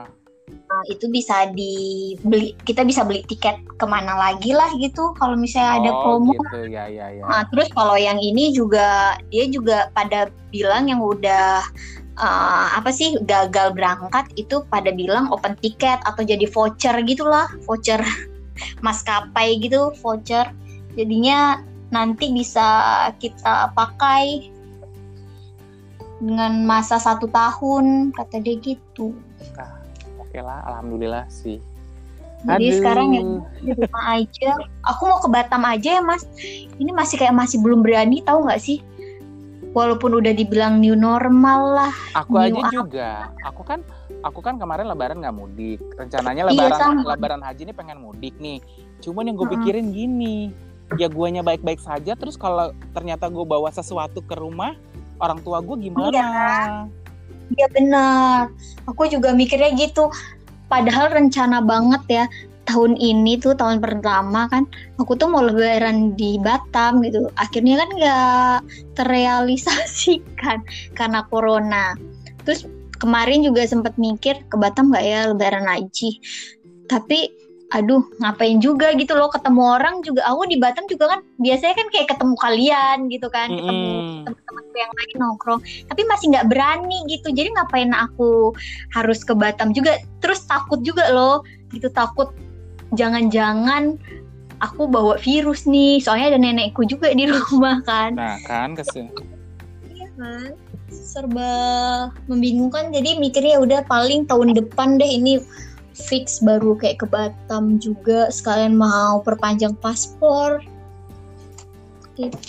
[0.48, 5.80] Nah, itu bisa dibeli kita bisa beli tiket ke mana lagi lah gitu kalau misalnya
[5.80, 7.24] ada Oh, promo gitu ya ya ya.
[7.24, 11.64] Nah, terus kalau yang ini juga dia juga pada bilang yang udah
[12.20, 18.00] uh, apa sih gagal berangkat itu pada bilang open tiket atau jadi voucher gitulah, voucher
[18.86, 20.52] maskapai gitu, voucher.
[21.00, 22.68] Jadinya nanti bisa
[23.16, 24.52] kita pakai
[26.18, 29.14] dengan masa satu tahun kata dia gitu.
[30.18, 31.62] Oke lah, alhamdulillah sih.
[32.46, 32.76] Jadi Aduh.
[32.78, 33.22] sekarang ya
[33.66, 34.50] di rumah aja.
[34.86, 36.22] Aku mau ke Batam aja ya mas.
[36.78, 38.78] Ini masih kayak masih belum berani tahu nggak sih?
[39.74, 41.94] Walaupun udah dibilang new normal lah.
[42.14, 42.70] Aku New aja apa?
[42.70, 43.10] juga.
[43.42, 43.82] Aku kan
[44.22, 45.82] aku kan kemarin lebaran nggak mudik.
[45.98, 47.00] Rencananya Iya, lebaran sama.
[47.14, 48.62] lebaran haji ini pengen mudik nih.
[49.02, 50.54] Cuman yang gue pikirin gini,
[50.96, 54.78] ya guanya baik-baik saja terus kalau ternyata gue bawa sesuatu ke rumah,
[55.18, 56.10] orang tua gue gimana?
[56.10, 56.30] Iya.
[57.56, 58.52] Iya benar.
[58.88, 60.12] Aku juga mikirnya gitu.
[60.68, 62.24] Padahal rencana banget ya
[62.68, 64.68] tahun ini tuh tahun pertama kan
[65.00, 67.32] aku tuh mau lebaran di Batam gitu.
[67.40, 68.56] Akhirnya kan nggak
[69.00, 70.58] terrealisasikan
[70.98, 71.96] karena corona.
[72.44, 72.68] Terus
[73.00, 76.20] kemarin juga sempat mikir ke Batam nggak ya lebaran haji.
[76.88, 77.37] Tapi
[77.68, 80.24] aduh ngapain juga gitu loh ketemu orang juga.
[80.24, 84.24] Aku di Batam juga kan biasanya kan kayak ketemu kalian gitu kan ketemu Mm-mm.
[84.24, 85.60] teman-temanku yang lain nongkrong.
[85.84, 87.28] Tapi masih nggak berani gitu.
[87.28, 88.56] Jadi ngapain aku
[88.96, 90.00] harus ke Batam juga?
[90.24, 91.44] Terus takut juga loh
[91.76, 91.92] gitu.
[91.92, 92.32] Takut
[92.96, 94.00] jangan-jangan
[94.64, 96.00] aku bawa virus nih.
[96.00, 98.16] Soalnya ada nenekku juga di rumah kan.
[98.16, 99.12] Nah kan ke sini.
[99.92, 100.50] Iya kan?
[100.88, 101.52] Serba
[102.32, 102.96] membingungkan.
[102.96, 105.36] Jadi mikirnya ya udah paling tahun depan deh ini
[105.98, 110.62] fix baru kayak ke Batam juga sekalian mau perpanjang paspor
[112.14, 112.46] gitu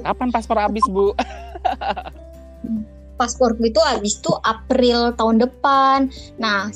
[0.00, 1.10] Kapan paspor habis bu?
[3.14, 6.10] pasporku itu habis tuh April tahun depan.
[6.38, 6.70] Nah,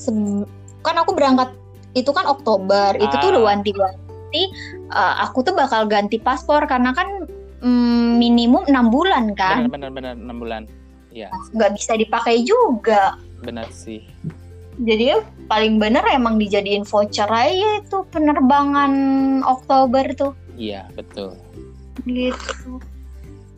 [0.82, 1.50] kan aku berangkat
[1.98, 2.94] itu kan Oktober.
[2.94, 3.32] Itu tuh Ah.
[3.34, 4.42] udah wanti-wanti
[4.88, 7.26] eh, aku tuh bakal ganti paspor karena kan
[7.62, 9.66] mm, minimum enam bulan kan.
[9.66, 10.62] Bener-bener enam bulan.
[11.08, 13.16] Iya, nggak bisa dipakai juga.
[13.38, 14.02] benar sih.
[14.78, 15.10] Jadi
[15.50, 18.92] paling bener emang dijadiin voucher aja itu penerbangan
[19.42, 21.34] Oktober tuh Iya betul.
[22.06, 22.78] gitu.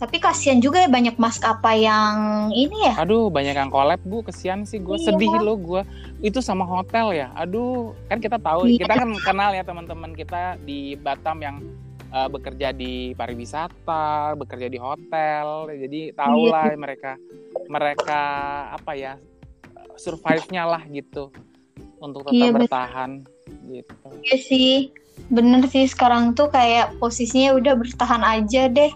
[0.01, 3.05] Tapi kasihan juga ya banyak maskapai yang ini ya.
[3.05, 5.13] Aduh banyak yang collab bu, kesian sih gue Iya.
[5.13, 5.85] sedih loh gue.
[6.25, 7.29] Itu sama hotel ya.
[7.37, 8.89] Aduh kan kita tahu, Iya.
[8.89, 11.61] kita kan kenal ya teman-teman kita di Batam yang
[12.17, 15.69] uh, bekerja di pariwisata, bekerja di hotel.
[15.69, 16.81] Jadi tahu Iya.
[16.81, 17.21] mereka
[17.69, 18.21] mereka
[18.73, 19.21] apa ya
[20.01, 21.29] survive-nya lah gitu
[22.01, 22.57] untuk tetap Iya, betul.
[22.65, 23.11] bertahan
[23.69, 23.95] gitu.
[24.25, 24.73] Iya sih,
[25.29, 28.93] bener sih sekarang tuh kayak posisinya udah bertahan aja deh.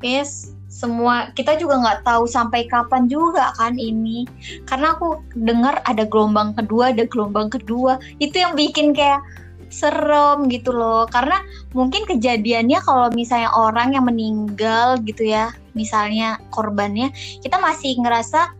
[0.00, 4.24] Yes, semua kita juga nggak tahu sampai kapan juga kan ini.
[4.64, 8.00] Karena aku dengar ada gelombang kedua, ada gelombang kedua.
[8.16, 9.20] Itu yang bikin kayak
[9.68, 11.04] serem gitu loh.
[11.08, 11.40] Karena
[11.76, 17.12] mungkin kejadiannya kalau misalnya orang yang meninggal gitu ya, misalnya korbannya,
[17.44, 18.55] kita masih ngerasa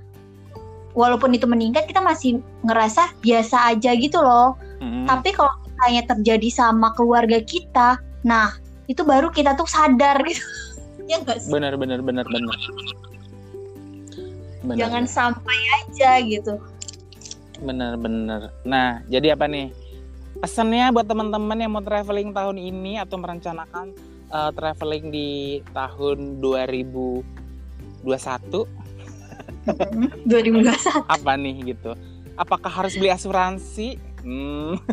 [0.97, 4.57] walaupun itu meninggal kita masih ngerasa biasa aja gitu loh.
[4.81, 5.05] Mm-mm.
[5.05, 8.57] Tapi kalau misalnya terjadi sama keluarga kita, nah
[8.89, 10.41] itu baru kita tuh sadar gitu.
[11.13, 11.53] ya nggak sih?
[11.53, 12.57] Bener bener bener bener.
[14.67, 16.59] Bener, Jangan sampai aja gitu.
[17.63, 18.51] Bener bener.
[18.67, 19.71] Nah, jadi apa nih?
[20.43, 23.97] Pesannya buat teman-teman yang mau traveling tahun ini atau merencanakan
[24.29, 28.05] uh, traveling di tahun 2021
[30.31, 31.07] 2021.
[31.07, 31.93] apa nih gitu?
[32.37, 33.97] Apakah harus beli asuransi?
[34.21, 34.77] Hmm,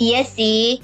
[0.00, 0.80] Iya sih.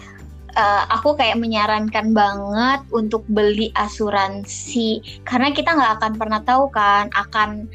[0.57, 7.13] Eh, aku kayak menyarankan banget untuk beli asuransi karena kita nggak akan pernah tahu kan
[7.13, 7.69] akan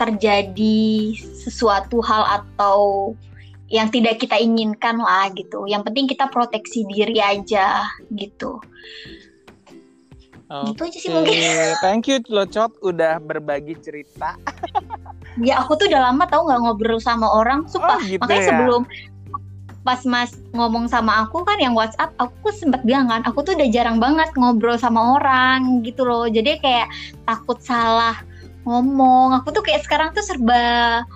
[0.00, 3.12] terjadi sesuatu hal atau
[3.68, 5.68] yang tidak kita inginkan lah gitu.
[5.68, 7.84] Yang penting kita proteksi diri aja
[8.16, 8.64] gitu.
[10.50, 11.36] Gitu aja sih mungkin.
[11.84, 14.34] Thank you lo Cot udah berbagi cerita.
[15.38, 18.02] Ya aku tuh udah lama tau nggak ngobrol sama orang, sumpah.
[18.02, 18.48] Oh, gitu Makanya ya?
[18.50, 18.82] sebelum
[19.80, 23.68] pas Mas ngomong sama aku kan yang WhatsApp, aku sempat bilang kan, aku tuh udah
[23.70, 26.26] jarang banget ngobrol sama orang gitu loh.
[26.26, 26.90] Jadi kayak
[27.24, 28.18] takut salah
[28.66, 29.38] ngomong.
[29.40, 31.06] Aku tuh kayak sekarang tuh serba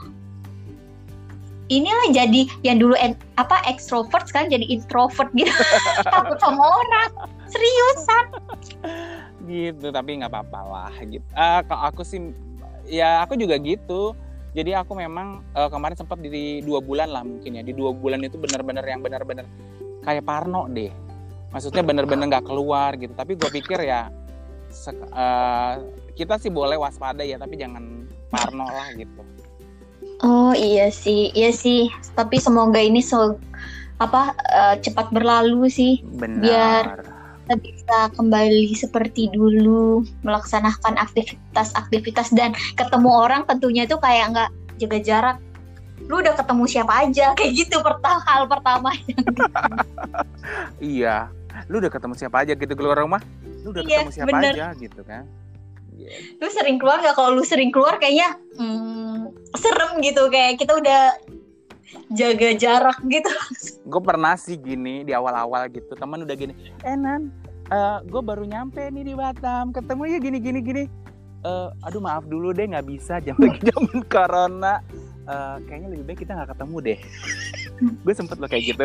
[1.72, 5.50] inilah jadi yang dulu en- apa extrovert sekarang jadi introvert gitu.
[6.14, 7.10] takut sama orang.
[7.50, 8.24] Seriusan.
[9.44, 12.20] Gitu tapi nggak apa-apa lah gitu Ah, kalau aku sih
[12.84, 14.12] ya aku juga gitu.
[14.54, 18.22] Jadi aku memang eh, kemarin sempat di dua bulan lah mungkin ya di dua bulan
[18.22, 19.48] itu benar-benar yang benar-benar
[20.04, 20.92] kayak Parno deh.
[21.50, 23.10] Maksudnya benar-benar nggak keluar gitu.
[23.14, 24.12] Tapi gue pikir ya
[24.70, 25.72] sek- eh,
[26.14, 29.22] kita sih boleh waspada ya tapi jangan Parno lah gitu.
[30.22, 31.90] Oh iya sih, iya sih.
[32.14, 33.34] Tapi semoga ini so
[33.98, 35.98] apa eh, cepat berlalu sih.
[36.04, 36.42] benar.
[36.94, 37.13] Biar-
[37.44, 44.98] Kita bisa kembali seperti dulu melaksanakan aktivitas-aktivitas dan ketemu orang tentunya itu kayak nggak jaga
[45.04, 45.36] jarak.
[46.08, 48.90] Lu udah ketemu siapa aja kayak gitu pertama hal pertama.
[50.80, 51.28] iya
[51.70, 53.22] lu udah ketemu siapa aja gitu keluar rumah
[53.64, 54.52] lu udah Iya, ketemu siapa bener.
[54.52, 55.24] aja gitu kan
[55.94, 56.42] Gitu.
[56.42, 57.14] Lu sering keluar nggak?
[57.14, 61.14] Kalau lu sering keluar kayaknya hmm, serem gitu kayak kita udah
[62.12, 63.30] jaga jarak gitu.
[63.84, 67.32] gue pernah sih gini di awal-awal gitu teman udah gini eh nan
[68.06, 70.84] gue baru nyampe nih di Batam ketemu ya gini gini gini
[71.44, 74.80] Eh, aduh maaf dulu deh nggak bisa jam lagi zaman corona
[75.24, 76.98] Eh, kayaknya lebih baik kita nggak ketemu deh
[77.84, 78.84] gue sempet lo kayak gitu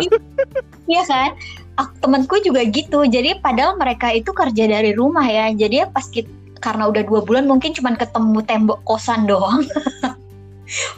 [0.89, 1.31] Iya kan?
[1.77, 3.05] Aku, temenku juga gitu.
[3.05, 5.53] Jadi padahal mereka itu kerja dari rumah ya.
[5.53, 6.25] Jadi ya pas kita,
[6.57, 9.61] karena udah dua bulan mungkin cuman ketemu tembok kosan doang.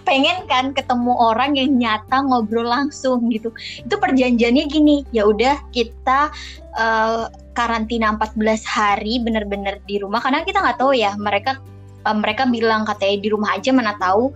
[0.04, 3.54] Pengen kan ketemu orang yang nyata ngobrol langsung gitu.
[3.84, 6.32] Itu perjanjiannya gini, ya udah kita
[6.76, 10.20] eh, karantina 14 hari bener-bener di rumah.
[10.20, 11.60] Karena kita nggak tahu ya mereka
[12.04, 14.32] eh, mereka bilang katanya di rumah aja mana tahu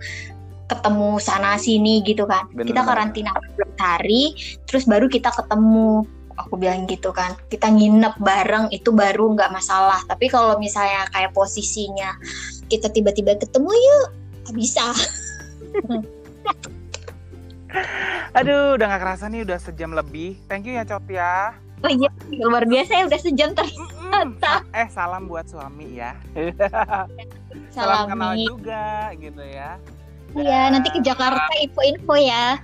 [0.66, 2.48] ketemu sana sini gitu kan.
[2.50, 4.34] Bener kita karantina 14 hari
[4.64, 6.04] terus baru kita ketemu.
[6.36, 10.04] Aku bilang gitu kan kita nginep bareng itu baru nggak masalah.
[10.04, 12.12] Tapi kalau misalnya kayak posisinya
[12.68, 14.06] kita tiba-tiba ketemu yuk
[14.52, 14.84] bisa
[18.38, 20.38] aduh udah nggak kerasa nih udah sejam lebih.
[20.46, 21.54] Thank you ya Cot ya.
[21.84, 22.08] Oh iya
[22.40, 26.16] luar biasa ya udah sejam ternyata eh salam buat suami ya.
[27.72, 29.76] Salam kenal salami juga gitu ya.
[30.32, 32.56] Iya nanti ke Jakarta info-info ya.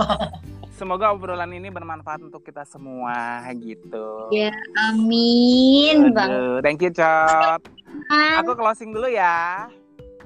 [0.78, 4.30] Semoga obrolan ini bermanfaat untuk kita semua gitu.
[4.34, 4.50] Ya
[4.90, 6.30] amin bang.
[6.30, 7.62] Aduh, thank you Cot
[8.10, 9.70] aku closing dulu ya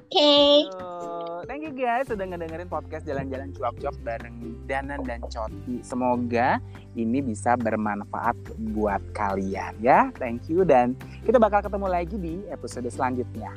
[0.05, 0.33] oke
[0.73, 5.85] Tuh, Thank you guys sudah ngedengerin podcast Jalan-Jalan Cuap-Cuap bareng Danan dan Coti.
[5.85, 6.57] Semoga
[6.97, 8.33] ini bisa bermanfaat
[8.73, 10.09] buat kalian ya.
[10.17, 10.97] Thank you dan
[11.29, 13.53] kita bakal ketemu lagi di episode selanjutnya.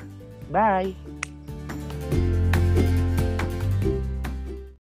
[0.52, 0.92] Bye.